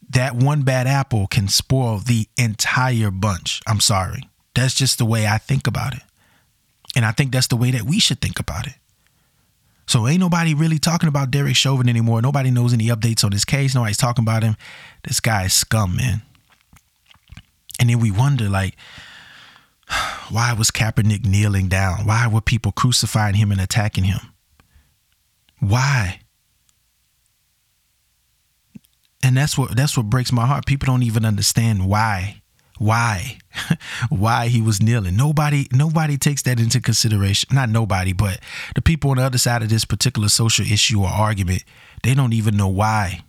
that 0.09 0.35
one 0.35 0.61
bad 0.61 0.87
apple 0.87 1.27
can 1.27 1.47
spoil 1.47 1.97
the 1.97 2.27
entire 2.37 3.11
bunch. 3.11 3.61
I'm 3.67 3.79
sorry. 3.79 4.29
That's 4.53 4.73
just 4.73 4.97
the 4.97 5.05
way 5.05 5.27
I 5.27 5.37
think 5.37 5.67
about 5.67 5.95
it. 5.95 6.01
And 6.97 7.05
I 7.05 7.11
think 7.11 7.31
that's 7.31 7.45
the 7.45 7.55
way 7.55 7.69
that 7.69 7.83
we 7.83 7.99
should 7.99 8.21
think 8.21 8.39
about 8.39 8.65
it. 8.65 8.73
So 9.85 10.07
ain't 10.07 10.19
nobody 10.19 10.55
really 10.55 10.79
talking 10.79 11.07
about 11.07 11.29
Derek 11.29 11.55
Chauvin 11.55 11.87
anymore. 11.87 12.23
Nobody 12.23 12.49
knows 12.49 12.73
any 12.73 12.87
updates 12.87 13.23
on 13.23 13.29
this 13.29 13.45
case. 13.45 13.75
Nobody's 13.75 13.97
talking 13.97 14.23
about 14.23 14.41
him. 14.41 14.57
This 15.03 15.19
guy 15.19 15.45
is 15.45 15.53
scum, 15.53 15.95
man. 15.95 16.23
And 17.79 17.91
then 17.91 17.99
we 17.99 18.09
wonder, 18.09 18.49
like, 18.49 18.75
why 20.31 20.53
was 20.53 20.71
Kaepernick 20.71 21.23
kneeling 21.23 21.67
down? 21.67 22.07
Why 22.07 22.27
were 22.27 22.41
people 22.41 22.71
crucifying 22.71 23.35
him 23.35 23.51
and 23.51 23.61
attacking 23.61 24.05
him? 24.05 24.33
Why? 25.59 26.21
And 29.21 29.37
that's 29.37 29.55
what 29.55 29.75
that's 29.75 29.95
what 29.95 30.07
breaks 30.07 30.31
my 30.31 30.47
heart. 30.47 30.65
People 30.65 30.87
don't 30.87 31.03
even 31.03 31.25
understand 31.25 31.87
why. 31.87 32.41
Why? 32.77 33.39
why 34.09 34.47
he 34.47 34.61
was 34.61 34.81
kneeling. 34.81 35.15
Nobody 35.15 35.67
nobody 35.71 36.17
takes 36.17 36.43
that 36.43 36.59
into 36.59 36.79
consideration. 36.79 37.49
Not 37.51 37.69
nobody, 37.69 38.13
but 38.13 38.39
the 38.75 38.81
people 38.81 39.11
on 39.11 39.17
the 39.17 39.23
other 39.23 39.37
side 39.37 39.63
of 39.63 39.69
this 39.69 39.85
particular 39.85 40.29
social 40.29 40.65
issue 40.65 41.01
or 41.01 41.07
argument, 41.07 41.63
they 42.03 42.13
don't 42.13 42.33
even 42.33 42.55
know 42.55 42.67
why. 42.67 43.21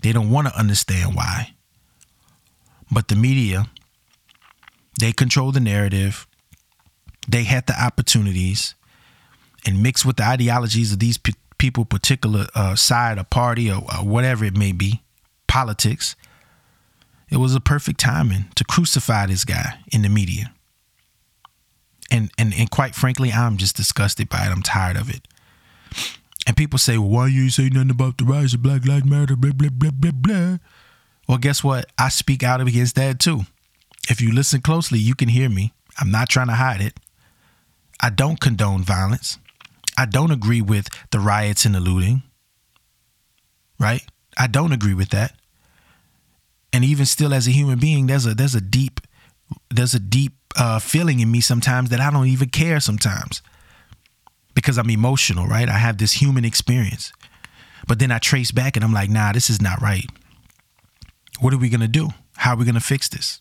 They 0.00 0.12
don't 0.12 0.30
want 0.30 0.48
to 0.48 0.58
understand 0.58 1.14
why. 1.14 1.54
But 2.90 3.08
the 3.08 3.16
media, 3.16 3.66
they 5.00 5.12
control 5.12 5.52
the 5.52 5.60
narrative. 5.60 6.26
They 7.28 7.44
had 7.44 7.66
the 7.66 7.80
opportunities 7.80 8.74
and 9.66 9.82
mixed 9.82 10.06
with 10.06 10.16
the 10.16 10.24
ideologies 10.24 10.92
of 10.92 11.00
these 11.00 11.18
p- 11.18 11.34
people, 11.58 11.84
particular 11.84 12.46
uh, 12.54 12.76
side 12.76 13.18
or 13.18 13.24
party 13.24 13.70
or, 13.70 13.78
or 13.78 14.06
whatever 14.06 14.44
it 14.44 14.56
may 14.56 14.70
be, 14.70 15.02
politics, 15.48 16.14
it 17.30 17.38
was 17.38 17.54
a 17.54 17.60
perfect 17.60 18.00
timing 18.00 18.46
to 18.54 18.64
crucify 18.64 19.26
this 19.26 19.44
guy 19.44 19.78
in 19.92 20.02
the 20.02 20.08
media. 20.08 20.52
And 22.10 22.30
and 22.38 22.54
and 22.54 22.70
quite 22.70 22.94
frankly, 22.94 23.32
I'm 23.32 23.56
just 23.56 23.76
disgusted 23.76 24.28
by 24.28 24.46
it. 24.46 24.52
I'm 24.52 24.62
tired 24.62 24.96
of 24.96 25.10
it. 25.10 25.26
And 26.46 26.56
people 26.56 26.78
say, 26.78 26.96
well, 26.96 27.08
why 27.08 27.26
you 27.26 27.50
say 27.50 27.68
nothing 27.68 27.90
about 27.90 28.18
the 28.18 28.24
rise 28.24 28.54
of 28.54 28.62
Black 28.62 28.86
Lives 28.86 29.04
Matter, 29.04 29.34
blah, 29.34 29.50
blah, 29.50 29.70
blah, 29.70 29.90
blah, 29.90 30.12
blah. 30.12 30.58
Well, 31.28 31.38
guess 31.38 31.64
what? 31.64 31.86
I 31.98 32.08
speak 32.08 32.44
out 32.44 32.60
against 32.60 32.94
that 32.94 33.18
too. 33.18 33.42
If 34.08 34.20
you 34.20 34.32
listen 34.32 34.60
closely, 34.60 35.00
you 35.00 35.16
can 35.16 35.28
hear 35.28 35.48
me. 35.48 35.72
I'm 35.98 36.12
not 36.12 36.28
trying 36.28 36.46
to 36.46 36.52
hide 36.52 36.80
it. 36.80 37.00
I 38.00 38.10
don't 38.10 38.40
condone 38.40 38.84
violence. 38.84 39.38
I 39.98 40.06
don't 40.06 40.30
agree 40.30 40.60
with 40.60 40.88
the 41.10 41.18
riots 41.18 41.64
and 41.64 41.74
the 41.74 41.80
looting. 41.80 42.22
Right? 43.80 44.02
I 44.38 44.46
don't 44.46 44.72
agree 44.72 44.94
with 44.94 45.08
that 45.08 45.32
and 46.72 46.84
even 46.84 47.06
still 47.06 47.32
as 47.32 47.46
a 47.46 47.50
human 47.50 47.78
being 47.78 48.06
there's 48.06 48.26
a 48.26 48.34
there's 48.34 48.54
a 48.54 48.60
deep 48.60 49.00
there's 49.70 49.94
a 49.94 50.00
deep 50.00 50.34
uh, 50.56 50.78
feeling 50.78 51.20
in 51.20 51.30
me 51.30 51.40
sometimes 51.40 51.90
that 51.90 52.00
I 52.00 52.10
don't 52.10 52.26
even 52.26 52.48
care 52.48 52.80
sometimes 52.80 53.42
because 54.54 54.78
I'm 54.78 54.90
emotional, 54.90 55.46
right? 55.46 55.68
I 55.68 55.78
have 55.78 55.98
this 55.98 56.14
human 56.14 56.44
experience. 56.44 57.12
But 57.86 57.98
then 57.98 58.10
I 58.10 58.18
trace 58.18 58.50
back 58.50 58.76
and 58.76 58.84
I'm 58.84 58.92
like, 58.92 59.10
nah, 59.10 59.32
this 59.32 59.50
is 59.50 59.60
not 59.60 59.80
right. 59.80 60.06
What 61.40 61.52
are 61.52 61.58
we 61.58 61.68
going 61.68 61.80
to 61.80 61.88
do? 61.88 62.08
How 62.36 62.54
are 62.54 62.56
we 62.56 62.64
going 62.64 62.74
to 62.74 62.80
fix 62.80 63.08
this? 63.08 63.40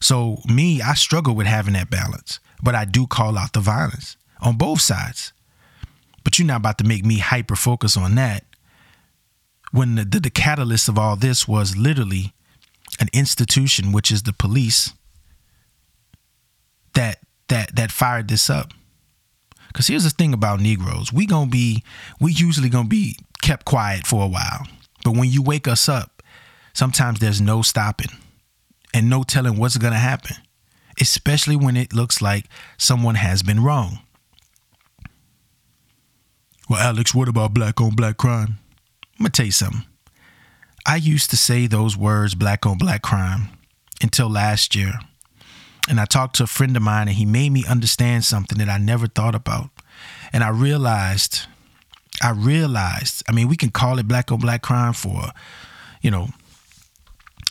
So, 0.00 0.38
me, 0.44 0.80
I 0.80 0.94
struggle 0.94 1.34
with 1.34 1.46
having 1.46 1.74
that 1.74 1.90
balance, 1.90 2.38
but 2.62 2.74
I 2.74 2.84
do 2.84 3.06
call 3.06 3.36
out 3.36 3.52
the 3.52 3.60
violence 3.60 4.16
on 4.40 4.56
both 4.56 4.80
sides. 4.80 5.32
But 6.22 6.38
you're 6.38 6.46
not 6.46 6.58
about 6.58 6.78
to 6.78 6.84
make 6.84 7.04
me 7.04 7.18
hyper 7.18 7.56
focus 7.56 7.96
on 7.96 8.14
that 8.14 8.44
when 9.72 9.96
the, 9.96 10.04
the, 10.04 10.20
the 10.20 10.30
catalyst 10.30 10.88
of 10.88 10.98
all 10.98 11.16
this 11.16 11.46
was 11.46 11.76
literally 11.76 12.32
an 13.00 13.08
institution, 13.12 13.92
which 13.92 14.10
is 14.10 14.22
the 14.22 14.32
police, 14.32 14.92
that 16.94 17.18
that 17.48 17.74
that 17.76 17.92
fired 17.92 18.28
this 18.28 18.50
up. 18.50 18.72
Because 19.68 19.86
here's 19.86 20.04
the 20.04 20.10
thing 20.10 20.32
about 20.32 20.60
Negroes: 20.60 21.12
we 21.12 21.26
gonna 21.26 21.50
be, 21.50 21.84
we 22.20 22.32
usually 22.32 22.68
gonna 22.68 22.88
be 22.88 23.16
kept 23.42 23.64
quiet 23.64 24.06
for 24.06 24.24
a 24.24 24.28
while, 24.28 24.66
but 25.04 25.16
when 25.16 25.30
you 25.30 25.42
wake 25.42 25.68
us 25.68 25.88
up, 25.88 26.22
sometimes 26.72 27.20
there's 27.20 27.40
no 27.40 27.62
stopping, 27.62 28.10
and 28.94 29.10
no 29.10 29.22
telling 29.22 29.58
what's 29.58 29.76
gonna 29.76 29.96
happen, 29.96 30.36
especially 31.00 31.56
when 31.56 31.76
it 31.76 31.92
looks 31.92 32.22
like 32.22 32.46
someone 32.78 33.16
has 33.16 33.42
been 33.42 33.62
wrong. 33.62 34.00
Well, 36.68 36.80
Alex, 36.80 37.14
what 37.14 37.28
about 37.28 37.54
black 37.54 37.80
on 37.80 37.94
black 37.94 38.16
crime? 38.16 38.58
I'm 39.18 39.24
gonna 39.24 39.30
tell 39.30 39.46
you 39.46 39.52
something. 39.52 39.84
I 40.86 40.96
used 40.96 41.30
to 41.30 41.36
say 41.36 41.66
those 41.66 41.96
words, 41.96 42.34
black 42.34 42.64
on 42.64 42.78
black 42.78 43.02
crime, 43.02 43.48
until 44.00 44.30
last 44.30 44.76
year. 44.76 44.94
And 45.88 45.98
I 45.98 46.04
talked 46.04 46.36
to 46.36 46.44
a 46.44 46.46
friend 46.46 46.76
of 46.76 46.82
mine 46.82 47.08
and 47.08 47.16
he 47.16 47.26
made 47.26 47.50
me 47.50 47.64
understand 47.66 48.24
something 48.24 48.58
that 48.58 48.68
I 48.68 48.78
never 48.78 49.06
thought 49.06 49.34
about. 49.34 49.70
And 50.32 50.44
I 50.44 50.50
realized, 50.50 51.46
I 52.22 52.30
realized, 52.30 53.22
I 53.28 53.32
mean, 53.32 53.48
we 53.48 53.56
can 53.56 53.70
call 53.70 53.98
it 53.98 54.06
black 54.06 54.30
on 54.30 54.38
black 54.38 54.62
crime 54.62 54.92
for, 54.92 55.30
you 56.00 56.10
know, 56.10 56.28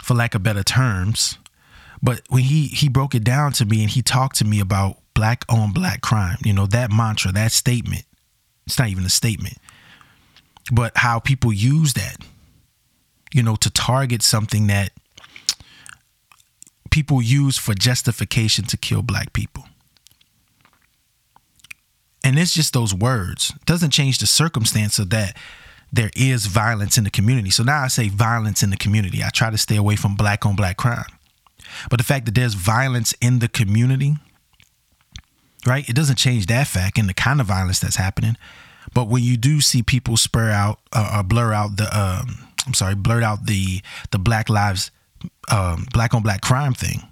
for 0.04 0.14
lack 0.14 0.36
of 0.36 0.44
better 0.44 0.64
terms. 0.64 1.38
But 2.02 2.22
when 2.30 2.44
he 2.44 2.68
he 2.68 2.88
broke 2.88 3.14
it 3.14 3.24
down 3.24 3.52
to 3.54 3.66
me 3.66 3.82
and 3.82 3.90
he 3.90 4.02
talked 4.02 4.38
to 4.38 4.46
me 4.46 4.60
about 4.60 4.98
black 5.14 5.44
on 5.50 5.74
black 5.74 6.02
crime, 6.02 6.38
you 6.46 6.54
know, 6.54 6.68
that 6.68 6.92
mantra, 6.92 7.32
that 7.34 7.52
statement. 7.52 8.06
It's 8.66 8.80
not 8.80 8.90
even 8.90 9.04
a 9.04 9.10
statement 9.10 9.58
but 10.72 10.92
how 10.98 11.20
people 11.20 11.54
use 11.54 11.94
that, 11.94 12.18
you 13.34 13.44
know, 13.44 13.56
to 13.58 13.70
target 13.70 14.22
something 14.22 14.68
that 14.68 14.92
people 16.90 17.22
use 17.22 17.58
for 17.58 17.74
justification 17.74 18.66
to 18.66 18.78
kill 18.78 19.02
black 19.02 19.34
people. 19.34 19.66
And 22.24 22.38
it's 22.38 22.54
just 22.54 22.74
those 22.74 22.94
words. 22.94 23.54
It 23.56 23.66
doesn't 23.66 23.92
change 23.92 24.20
the 24.20 24.28
circumstance 24.28 25.00
of 25.00 25.10
that 25.12 25.38
there 25.92 26.12
is 26.16 26.48
violence 26.48 26.98
in 26.98 27.04
the 27.04 27.10
community. 27.10 27.50
So 27.50 27.64
now 27.64 27.84
I 27.84 27.88
say 27.88 28.10
violence 28.10 28.62
in 28.62 28.70
the 28.70 28.78
community. 28.78 29.24
I 29.24 29.30
try 29.30 29.50
to 29.50 29.58
stay 29.58 29.78
away 29.78 29.96
from 29.96 30.16
black 30.16 30.46
on 30.46 30.56
black 30.56 30.78
crime. 30.78 31.06
But 31.90 31.98
the 31.98 32.04
fact 32.04 32.26
that 32.26 32.36
there's 32.36 32.54
violence 32.54 33.14
in 33.22 33.40
the 33.40 33.48
community, 33.48 34.16
right? 35.66 35.88
It 35.88 35.96
doesn't 35.96 36.18
change 36.18 36.48
that 36.48 36.68
fact 36.68 36.98
and 36.98 37.08
the 37.08 37.14
kind 37.14 37.40
of 37.40 37.48
violence 37.48 37.80
that's 37.80 37.96
happening. 37.96 38.38
But 38.98 39.10
when 39.10 39.22
you 39.22 39.38
do 39.38 39.62
see 39.62 39.84
people 39.84 40.18
spur 40.18 40.50
out 40.50 40.80
uh, 40.92 41.18
or 41.18 41.24
blur 41.24 41.54
out 41.54 41.78
the, 41.78 41.84
um, 41.96 42.48
I'm 42.66 42.74
sorry, 42.74 42.96
blurt 42.96 43.22
out 43.22 43.46
the 43.46 43.84
the 44.10 44.18
Black 44.18 44.50
Lives, 44.50 44.90
um, 45.52 45.86
black 45.94 46.16
on 46.16 46.24
black 46.24 46.42
crime 46.42 46.74
thing, 46.74 47.08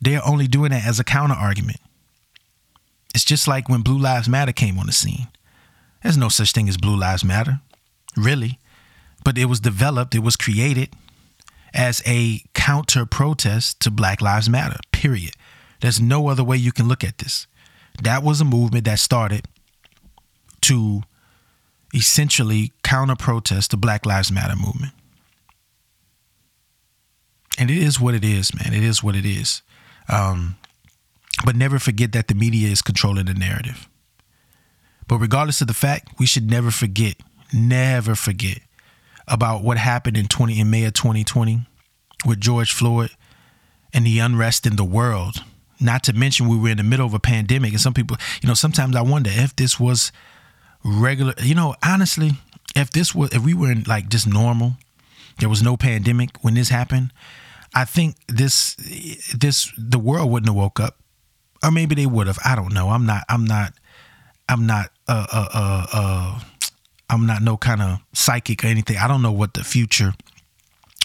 they're 0.00 0.24
only 0.24 0.46
doing 0.46 0.70
it 0.70 0.86
as 0.86 1.00
a 1.00 1.02
counter 1.02 1.34
argument. 1.34 1.80
It's 3.16 3.24
just 3.24 3.48
like 3.48 3.68
when 3.68 3.82
Blue 3.82 3.98
Lives 3.98 4.28
Matter 4.28 4.52
came 4.52 4.78
on 4.78 4.86
the 4.86 4.92
scene. 4.92 5.26
There's 6.04 6.16
no 6.16 6.28
such 6.28 6.52
thing 6.52 6.68
as 6.68 6.76
Blue 6.76 6.96
Lives 6.96 7.24
Matter, 7.24 7.62
really. 8.16 8.60
But 9.24 9.36
it 9.38 9.46
was 9.46 9.58
developed, 9.58 10.14
it 10.14 10.22
was 10.22 10.36
created 10.36 10.90
as 11.74 12.00
a 12.06 12.44
counter 12.54 13.04
protest 13.06 13.80
to 13.80 13.90
Black 13.90 14.22
Lives 14.22 14.48
Matter, 14.48 14.78
period. 14.92 15.32
There's 15.80 16.00
no 16.00 16.28
other 16.28 16.44
way 16.44 16.58
you 16.58 16.70
can 16.70 16.86
look 16.86 17.02
at 17.02 17.18
this. 17.18 17.48
That 18.04 18.22
was 18.22 18.40
a 18.40 18.44
movement 18.44 18.84
that 18.84 19.00
started 19.00 19.48
to 20.62 21.02
essentially 21.94 22.72
counter 22.82 23.16
protest 23.16 23.70
the 23.70 23.76
Black 23.76 24.04
Lives 24.04 24.30
Matter 24.30 24.56
movement. 24.56 24.92
And 27.58 27.70
it 27.70 27.78
is 27.78 27.98
what 28.00 28.14
it 28.14 28.24
is, 28.24 28.54
man. 28.54 28.72
It 28.74 28.84
is 28.84 29.02
what 29.02 29.16
it 29.16 29.26
is. 29.26 29.62
Um, 30.08 30.56
But 31.44 31.54
never 31.56 31.78
forget 31.78 32.12
that 32.12 32.26
the 32.28 32.34
media 32.34 32.68
is 32.68 32.82
controlling 32.82 33.26
the 33.26 33.34
narrative. 33.34 33.88
But 35.06 35.18
regardless 35.18 35.60
of 35.60 35.68
the 35.68 35.74
fact, 35.74 36.18
we 36.18 36.26
should 36.26 36.50
never 36.50 36.70
forget, 36.70 37.14
never 37.52 38.14
forget 38.14 38.58
about 39.26 39.62
what 39.62 39.78
happened 39.78 40.16
in 40.16 40.26
20 40.26 40.58
in 40.60 40.68
May 40.70 40.84
of 40.84 40.94
2020 40.94 41.60
with 42.26 42.40
George 42.40 42.72
Floyd 42.72 43.10
and 43.94 44.04
the 44.04 44.18
unrest 44.18 44.66
in 44.66 44.76
the 44.76 44.84
world. 44.84 45.44
Not 45.80 46.02
to 46.04 46.12
mention 46.12 46.48
we 46.48 46.58
were 46.58 46.70
in 46.70 46.78
the 46.78 46.82
middle 46.82 47.06
of 47.06 47.14
a 47.14 47.20
pandemic 47.20 47.72
and 47.72 47.80
some 47.80 47.94
people, 47.94 48.16
you 48.42 48.48
know, 48.48 48.54
sometimes 48.54 48.96
I 48.96 49.02
wonder 49.02 49.30
if 49.32 49.54
this 49.54 49.78
was 49.78 50.10
regular, 50.84 51.34
you 51.42 51.54
know, 51.54 51.74
honestly, 51.84 52.32
if 52.76 52.90
this 52.90 53.14
was 53.14 53.32
if 53.32 53.44
we 53.44 53.54
were 53.54 53.70
in 53.72 53.84
like 53.84 54.08
just 54.08 54.26
normal, 54.26 54.74
there 55.38 55.48
was 55.48 55.62
no 55.62 55.76
pandemic 55.76 56.30
when 56.42 56.54
this 56.54 56.68
happened, 56.68 57.12
I 57.74 57.84
think 57.84 58.16
this 58.28 58.74
this 59.34 59.72
the 59.76 59.98
world 59.98 60.30
wouldn't 60.30 60.48
have 60.48 60.56
woke 60.56 60.80
up. 60.80 60.96
Or 61.62 61.70
maybe 61.72 61.96
they 61.96 62.06
would 62.06 62.28
have. 62.28 62.38
I 62.44 62.54
don't 62.54 62.72
know. 62.72 62.90
I'm 62.90 63.04
not 63.04 63.24
I'm 63.28 63.44
not 63.44 63.72
I'm 64.48 64.66
not 64.66 64.90
uh 65.08 65.26
uh 65.32 65.48
uh, 65.52 65.86
uh 65.92 66.40
I'm 67.10 67.26
not 67.26 67.42
no 67.42 67.56
kind 67.56 67.82
of 67.82 67.98
psychic 68.12 68.64
or 68.64 68.68
anything. 68.68 68.96
I 68.96 69.08
don't 69.08 69.22
know 69.22 69.32
what 69.32 69.54
the 69.54 69.64
future 69.64 70.14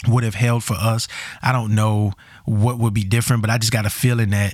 would 0.08 0.24
have 0.24 0.36
held 0.36 0.64
for 0.64 0.76
us. 0.76 1.08
I 1.42 1.52
don't 1.52 1.74
know 1.74 2.14
what 2.46 2.78
would 2.78 2.94
be 2.94 3.04
different, 3.04 3.42
but 3.42 3.50
I 3.50 3.58
just 3.58 3.72
got 3.72 3.86
a 3.86 3.90
feeling 3.90 4.32
that 4.32 4.54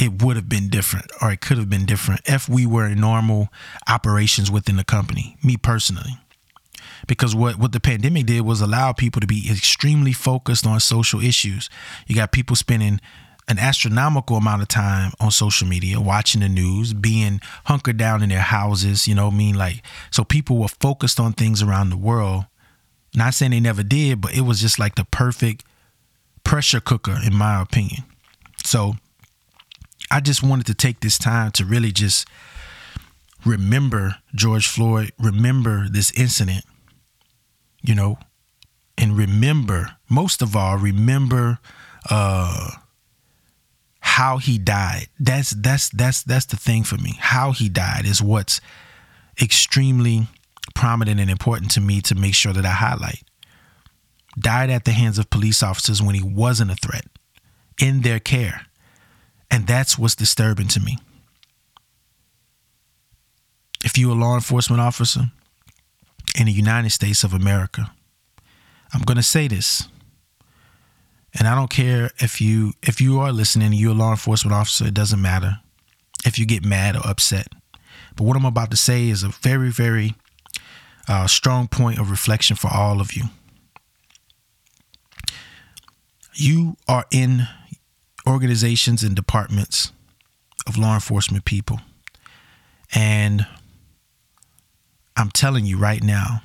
it 0.00 0.22
would 0.22 0.36
have 0.36 0.48
been 0.48 0.70
different 0.70 1.06
or 1.20 1.30
it 1.30 1.42
could 1.42 1.58
have 1.58 1.68
been 1.68 1.84
different 1.84 2.22
if 2.24 2.48
we 2.48 2.64
were 2.64 2.86
in 2.86 2.98
normal 2.98 3.50
operations 3.86 4.50
within 4.50 4.76
the 4.76 4.84
company, 4.84 5.36
me 5.44 5.58
personally. 5.58 6.18
Because 7.06 7.34
what, 7.34 7.58
what 7.58 7.72
the 7.72 7.80
pandemic 7.80 8.26
did 8.26 8.40
was 8.42 8.62
allow 8.62 8.92
people 8.92 9.20
to 9.20 9.26
be 9.26 9.50
extremely 9.50 10.12
focused 10.12 10.66
on 10.66 10.80
social 10.80 11.20
issues. 11.20 11.68
You 12.06 12.14
got 12.14 12.32
people 12.32 12.56
spending 12.56 13.00
an 13.46 13.58
astronomical 13.58 14.36
amount 14.36 14.62
of 14.62 14.68
time 14.68 15.12
on 15.20 15.30
social 15.30 15.68
media, 15.68 16.00
watching 16.00 16.40
the 16.40 16.48
news, 16.48 16.94
being 16.94 17.40
hunkered 17.64 17.96
down 17.96 18.22
in 18.22 18.30
their 18.30 18.40
houses, 18.40 19.06
you 19.06 19.14
know 19.14 19.28
I 19.28 19.30
mean? 19.30 19.56
Like, 19.56 19.82
so 20.10 20.24
people 20.24 20.56
were 20.56 20.68
focused 20.68 21.20
on 21.20 21.32
things 21.32 21.62
around 21.62 21.90
the 21.90 21.96
world. 21.96 22.44
Not 23.14 23.34
saying 23.34 23.50
they 23.50 23.60
never 23.60 23.82
did, 23.82 24.20
but 24.20 24.34
it 24.34 24.42
was 24.42 24.60
just 24.60 24.78
like 24.78 24.94
the 24.94 25.04
perfect 25.04 25.64
pressure 26.44 26.80
cooker, 26.80 27.18
in 27.24 27.34
my 27.34 27.60
opinion. 27.60 28.04
So 28.64 28.94
I 30.10 30.20
just 30.20 30.42
wanted 30.42 30.66
to 30.66 30.74
take 30.74 31.00
this 31.00 31.18
time 31.18 31.52
to 31.52 31.64
really 31.64 31.92
just 31.92 32.26
remember 33.44 34.16
George 34.34 34.66
Floyd, 34.68 35.12
remember 35.18 35.88
this 35.88 36.10
incident, 36.12 36.64
you 37.82 37.94
know, 37.94 38.18
and 38.98 39.16
remember, 39.16 39.96
most 40.08 40.42
of 40.42 40.54
all, 40.56 40.76
remember 40.76 41.58
uh 42.08 42.70
how 44.00 44.38
he 44.38 44.58
died. 44.58 45.06
That's 45.18 45.50
that's 45.50 45.88
that's 45.90 46.22
that's 46.22 46.46
the 46.46 46.56
thing 46.56 46.84
for 46.84 46.96
me. 46.96 47.16
How 47.18 47.52
he 47.52 47.68
died 47.68 48.04
is 48.04 48.20
what's 48.20 48.60
extremely 49.40 50.26
prominent 50.74 51.20
and 51.20 51.30
important 51.30 51.70
to 51.72 51.80
me 51.80 52.00
to 52.02 52.14
make 52.14 52.34
sure 52.34 52.52
that 52.52 52.66
I 52.66 52.72
highlight. 52.72 53.22
Died 54.38 54.70
at 54.70 54.84
the 54.84 54.92
hands 54.92 55.18
of 55.18 55.30
police 55.30 55.62
officers 55.62 56.02
when 56.02 56.14
he 56.14 56.22
wasn't 56.22 56.70
a 56.70 56.74
threat, 56.74 57.06
in 57.78 58.02
their 58.02 58.20
care. 58.20 58.66
And 59.50 59.66
that's 59.66 59.98
what's 59.98 60.14
disturbing 60.14 60.68
to 60.68 60.80
me. 60.80 60.98
If 63.84 63.96
you're 63.98 64.12
a 64.12 64.18
law 64.18 64.34
enforcement 64.34 64.80
officer 64.80 65.30
in 66.38 66.46
the 66.46 66.52
United 66.52 66.90
States 66.90 67.24
of 67.24 67.32
America, 67.32 67.90
I'm 68.92 69.02
going 69.02 69.16
to 69.16 69.22
say 69.22 69.48
this 69.48 69.88
and 71.38 71.46
I 71.46 71.54
don't 71.54 71.70
care 71.70 72.10
if 72.18 72.40
you 72.40 72.72
if 72.82 73.00
you 73.00 73.20
are 73.20 73.32
listening, 73.32 73.72
you're 73.72 73.92
a 73.92 73.94
law 73.94 74.10
enforcement 74.10 74.54
officer, 74.54 74.86
it 74.86 74.94
doesn't 74.94 75.22
matter 75.22 75.60
if 76.24 76.38
you 76.38 76.46
get 76.46 76.64
mad 76.64 76.96
or 76.96 77.06
upset. 77.06 77.48
But 78.16 78.24
what 78.24 78.36
I'm 78.36 78.44
about 78.44 78.70
to 78.72 78.76
say 78.76 79.08
is 79.08 79.22
a 79.22 79.28
very, 79.28 79.70
very 79.70 80.14
uh, 81.08 81.26
strong 81.26 81.68
point 81.68 81.98
of 81.98 82.10
reflection 82.10 82.56
for 82.56 82.68
all 82.68 83.00
of 83.00 83.14
you. 83.14 83.24
You 86.34 86.76
are 86.88 87.04
in 87.10 87.46
organizations 88.30 89.02
and 89.02 89.14
departments 89.14 89.92
of 90.66 90.76
law 90.76 90.94
enforcement 90.94 91.44
people. 91.44 91.80
And 92.94 93.46
I'm 95.16 95.30
telling 95.30 95.66
you 95.66 95.78
right 95.78 96.02
now, 96.02 96.42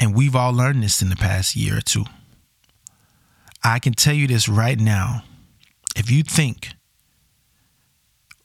and 0.00 0.14
we've 0.14 0.36
all 0.36 0.52
learned 0.52 0.82
this 0.82 1.02
in 1.02 1.10
the 1.10 1.16
past 1.16 1.56
year 1.56 1.78
or 1.78 1.80
two 1.80 2.04
I 3.62 3.78
can 3.78 3.92
tell 3.92 4.14
you 4.14 4.26
this 4.26 4.48
right 4.48 4.78
now. 4.78 5.24
If 5.96 6.10
you 6.10 6.22
think, 6.22 6.70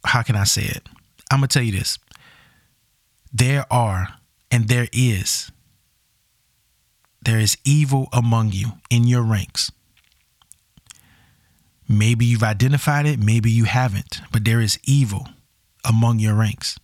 how 0.06 0.24
can 0.24 0.36
I 0.36 0.44
say 0.44 0.64
it? 0.64 0.88
I'm 1.32 1.40
going 1.40 1.48
to 1.48 1.54
tell 1.54 1.64
you 1.64 1.72
this. 1.72 2.00
There 3.32 3.66
are 3.72 4.16
and 4.52 4.68
there 4.68 4.88
is 4.92 5.52
there 7.22 7.40
is 7.40 7.58
evil 7.64 8.10
among 8.12 8.52
you 8.52 8.74
in 8.90 9.08
your 9.08 9.22
ranks. 9.22 9.72
Maybe 11.94 12.26
you've 12.26 12.44
identified 12.44 13.06
it, 13.06 13.20
maybe 13.20 13.52
you 13.52 13.66
haven't, 13.66 14.22
but 14.32 14.46
there 14.46 14.60
is 14.60 14.80
evil 14.84 15.28
among 15.86 16.20
your 16.20 16.34
ranks. 16.34 16.80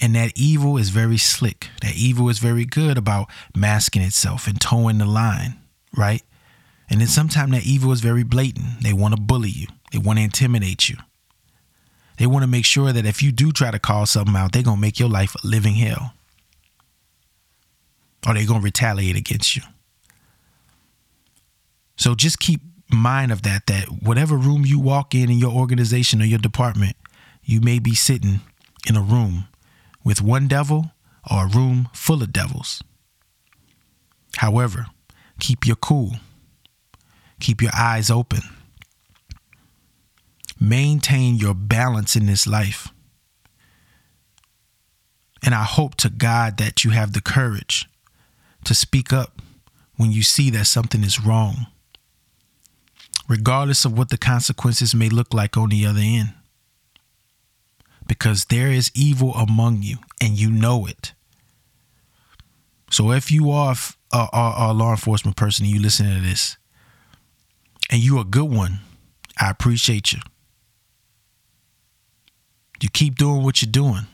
And 0.00 0.16
that 0.16 0.32
evil 0.34 0.76
is 0.78 0.88
very 0.88 1.16
slick. 1.16 1.68
That 1.80 1.94
evil 1.94 2.28
is 2.28 2.40
very 2.40 2.64
good 2.64 2.98
about 2.98 3.28
masking 3.54 4.02
itself 4.02 4.48
and 4.48 4.60
toeing 4.60 4.98
the 4.98 5.04
line, 5.06 5.60
right? 5.96 6.22
And 6.90 7.00
then 7.00 7.06
sometimes 7.06 7.52
that 7.52 7.64
evil 7.64 7.92
is 7.92 8.00
very 8.00 8.24
blatant. 8.24 8.82
They 8.82 8.92
want 8.92 9.14
to 9.14 9.20
bully 9.20 9.50
you, 9.50 9.68
they 9.92 9.98
want 9.98 10.18
to 10.18 10.24
intimidate 10.24 10.88
you. 10.88 10.96
They 12.18 12.26
want 12.26 12.42
to 12.42 12.48
make 12.48 12.64
sure 12.64 12.92
that 12.92 13.06
if 13.06 13.22
you 13.22 13.32
do 13.32 13.52
try 13.52 13.70
to 13.70 13.78
call 13.78 14.06
something 14.06 14.34
out, 14.36 14.52
they're 14.52 14.62
going 14.62 14.76
to 14.76 14.80
make 14.80 14.98
your 14.98 15.08
life 15.08 15.34
a 15.42 15.46
living 15.46 15.74
hell. 15.74 16.14
Or 18.26 18.34
they're 18.34 18.46
going 18.46 18.60
to 18.60 18.64
retaliate 18.64 19.16
against 19.16 19.56
you. 19.56 19.62
So 21.96 22.14
just 22.14 22.38
keep 22.38 22.60
mind 22.92 23.32
of 23.32 23.42
that, 23.42 23.66
that 23.66 23.86
whatever 23.86 24.36
room 24.36 24.64
you 24.66 24.78
walk 24.78 25.14
in 25.14 25.30
in 25.30 25.38
your 25.38 25.52
organization 25.52 26.20
or 26.20 26.26
your 26.26 26.38
department, 26.38 26.96
you 27.42 27.60
may 27.60 27.78
be 27.78 27.94
sitting 27.94 28.40
in 28.88 28.96
a 28.96 29.02
room 29.02 29.48
with 30.04 30.22
one 30.22 30.48
devil 30.48 30.92
or 31.30 31.44
a 31.44 31.48
room 31.48 31.88
full 31.92 32.22
of 32.22 32.32
devils. 32.32 32.82
However, 34.36 34.86
keep 35.38 35.66
your 35.66 35.76
cool 35.76 36.16
Keep 37.42 37.60
your 37.60 37.72
eyes 37.76 38.08
open. 38.08 38.42
Maintain 40.60 41.34
your 41.34 41.54
balance 41.54 42.14
in 42.14 42.26
this 42.26 42.46
life. 42.46 42.86
And 45.44 45.52
I 45.52 45.64
hope 45.64 45.96
to 45.96 46.08
God 46.08 46.56
that 46.58 46.84
you 46.84 46.92
have 46.92 47.14
the 47.14 47.20
courage 47.20 47.88
to 48.62 48.76
speak 48.76 49.12
up 49.12 49.42
when 49.96 50.12
you 50.12 50.22
see 50.22 50.50
that 50.50 50.66
something 50.66 51.02
is 51.02 51.26
wrong, 51.26 51.66
regardless 53.28 53.84
of 53.84 53.96
what 53.96 54.10
the 54.10 54.18
consequences 54.18 54.94
may 54.94 55.08
look 55.08 55.32
like 55.32 55.56
on 55.56 55.68
the 55.68 55.86
other 55.86 56.00
end. 56.00 56.34
Because 58.06 58.46
there 58.46 58.68
is 58.68 58.90
evil 58.94 59.32
among 59.34 59.82
you, 59.82 59.98
and 60.20 60.38
you 60.38 60.50
know 60.50 60.86
it. 60.86 61.12
So 62.90 63.12
if 63.12 63.30
you 63.30 63.50
are 63.50 63.74
a, 64.12 64.28
a, 64.32 64.54
a 64.58 64.72
law 64.72 64.90
enforcement 64.90 65.36
person 65.36 65.64
and 65.64 65.74
you 65.74 65.80
listen 65.80 66.12
to 66.12 66.20
this, 66.20 66.56
and 67.90 68.02
you 68.02 68.18
are 68.18 68.22
a 68.22 68.24
good 68.24 68.50
one. 68.50 68.80
I 69.38 69.50
appreciate 69.50 70.12
you. 70.12 70.20
You 72.80 72.88
keep 72.88 73.16
doing 73.16 73.42
what 73.42 73.62
you're 73.62 73.70
doing. 73.70 74.06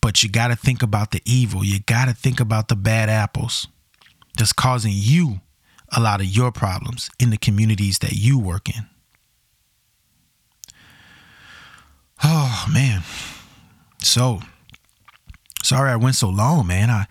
But 0.00 0.22
you 0.22 0.28
got 0.28 0.48
to 0.48 0.56
think 0.56 0.82
about 0.82 1.10
the 1.10 1.20
evil. 1.24 1.64
You 1.64 1.80
got 1.80 2.06
to 2.06 2.14
think 2.14 2.38
about 2.38 2.68
the 2.68 2.76
bad 2.76 3.08
apples 3.08 3.66
that's 4.36 4.52
causing 4.52 4.92
you 4.94 5.40
a 5.92 6.00
lot 6.00 6.20
of 6.20 6.26
your 6.26 6.52
problems 6.52 7.10
in 7.18 7.30
the 7.30 7.36
communities 7.36 7.98
that 7.98 8.12
you 8.12 8.38
work 8.38 8.68
in. 8.68 8.86
Oh, 12.22 12.66
man. 12.72 13.02
So, 14.02 14.40
sorry 15.62 15.90
I 15.90 15.96
went 15.96 16.16
so 16.16 16.28
long, 16.28 16.66
man. 16.66 16.90
I, 16.90 17.06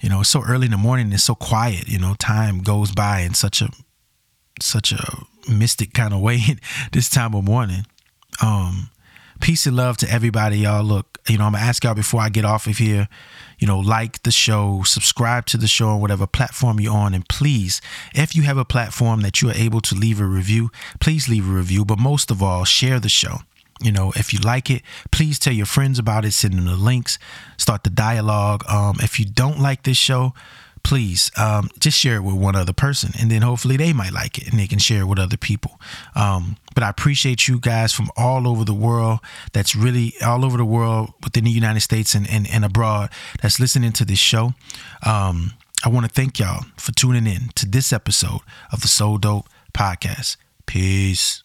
you 0.00 0.08
know, 0.08 0.20
it's 0.20 0.30
so 0.30 0.42
early 0.42 0.66
in 0.66 0.72
the 0.72 0.76
morning. 0.76 1.12
It's 1.12 1.24
so 1.24 1.34
quiet. 1.34 1.88
You 1.88 1.98
know, 1.98 2.14
time 2.18 2.60
goes 2.60 2.92
by 2.92 3.20
in 3.20 3.34
such 3.34 3.62
a 3.62 3.70
such 4.60 4.92
a 4.92 5.24
mystic 5.48 5.94
kind 5.94 6.12
of 6.12 6.20
way 6.20 6.40
this 6.92 7.08
time 7.08 7.34
of 7.34 7.44
morning. 7.44 7.86
Um, 8.42 8.90
peace 9.40 9.66
and 9.66 9.76
love 9.76 9.96
to 9.98 10.10
everybody, 10.10 10.58
y'all. 10.58 10.84
Look, 10.84 11.18
you 11.28 11.38
know, 11.38 11.44
I'm 11.44 11.52
gonna 11.52 11.64
ask 11.64 11.84
y'all 11.84 11.94
before 11.94 12.20
I 12.20 12.28
get 12.28 12.44
off 12.44 12.66
of 12.66 12.78
here, 12.78 13.08
you 13.58 13.66
know, 13.66 13.78
like 13.78 14.22
the 14.22 14.30
show, 14.30 14.82
subscribe 14.84 15.46
to 15.46 15.56
the 15.56 15.66
show 15.66 15.88
on 15.88 16.00
whatever 16.00 16.26
platform 16.26 16.80
you're 16.80 16.94
on, 16.94 17.14
and 17.14 17.28
please, 17.28 17.80
if 18.14 18.34
you 18.34 18.42
have 18.42 18.58
a 18.58 18.64
platform 18.64 19.20
that 19.22 19.42
you 19.42 19.48
are 19.50 19.54
able 19.54 19.80
to 19.82 19.94
leave 19.94 20.20
a 20.20 20.24
review, 20.24 20.70
please 21.00 21.28
leave 21.28 21.48
a 21.48 21.52
review. 21.52 21.84
But 21.84 21.98
most 21.98 22.30
of 22.30 22.42
all, 22.42 22.64
share 22.64 23.00
the 23.00 23.08
show. 23.08 23.38
You 23.82 23.92
know, 23.92 24.12
if 24.14 24.32
you 24.34 24.38
like 24.40 24.70
it, 24.70 24.82
please 25.10 25.38
tell 25.38 25.54
your 25.54 25.66
friends 25.66 25.98
about 25.98 26.26
it, 26.26 26.32
send 26.32 26.54
them 26.54 26.66
the 26.66 26.76
links, 26.76 27.18
start 27.56 27.82
the 27.82 27.90
dialogue. 27.90 28.62
Um, 28.68 28.96
if 29.00 29.18
you 29.18 29.24
don't 29.24 29.58
like 29.58 29.84
this 29.84 29.96
show, 29.96 30.34
please 30.82 31.30
um, 31.36 31.70
just 31.78 31.98
share 31.98 32.16
it 32.16 32.22
with 32.22 32.34
one 32.34 32.56
other 32.56 32.72
person 32.72 33.12
and 33.20 33.30
then 33.30 33.42
hopefully 33.42 33.76
they 33.76 33.92
might 33.92 34.12
like 34.12 34.38
it 34.38 34.48
and 34.48 34.58
they 34.58 34.66
can 34.66 34.78
share 34.78 35.02
it 35.02 35.06
with 35.06 35.18
other 35.18 35.36
people. 35.36 35.80
Um, 36.14 36.56
but 36.74 36.84
i 36.84 36.88
appreciate 36.88 37.48
you 37.48 37.58
guys 37.58 37.92
from 37.92 38.10
all 38.16 38.46
over 38.46 38.64
the 38.64 38.74
world 38.74 39.18
that's 39.52 39.74
really 39.74 40.14
all 40.24 40.44
over 40.44 40.56
the 40.56 40.64
world 40.64 41.12
within 41.22 41.44
the 41.44 41.50
united 41.50 41.80
states 41.80 42.14
and, 42.14 42.28
and, 42.30 42.48
and 42.50 42.64
abroad 42.64 43.10
that's 43.42 43.58
listening 43.58 43.92
to 43.92 44.04
this 44.04 44.18
show. 44.18 44.54
Um, 45.04 45.52
i 45.84 45.88
want 45.88 46.06
to 46.06 46.12
thank 46.12 46.38
y'all 46.38 46.64
for 46.76 46.92
tuning 46.92 47.26
in 47.26 47.48
to 47.56 47.66
this 47.66 47.92
episode 47.92 48.40
of 48.72 48.80
the 48.80 48.88
soul 48.88 49.18
dope 49.18 49.46
podcast. 49.72 50.36
Peace 50.66 51.42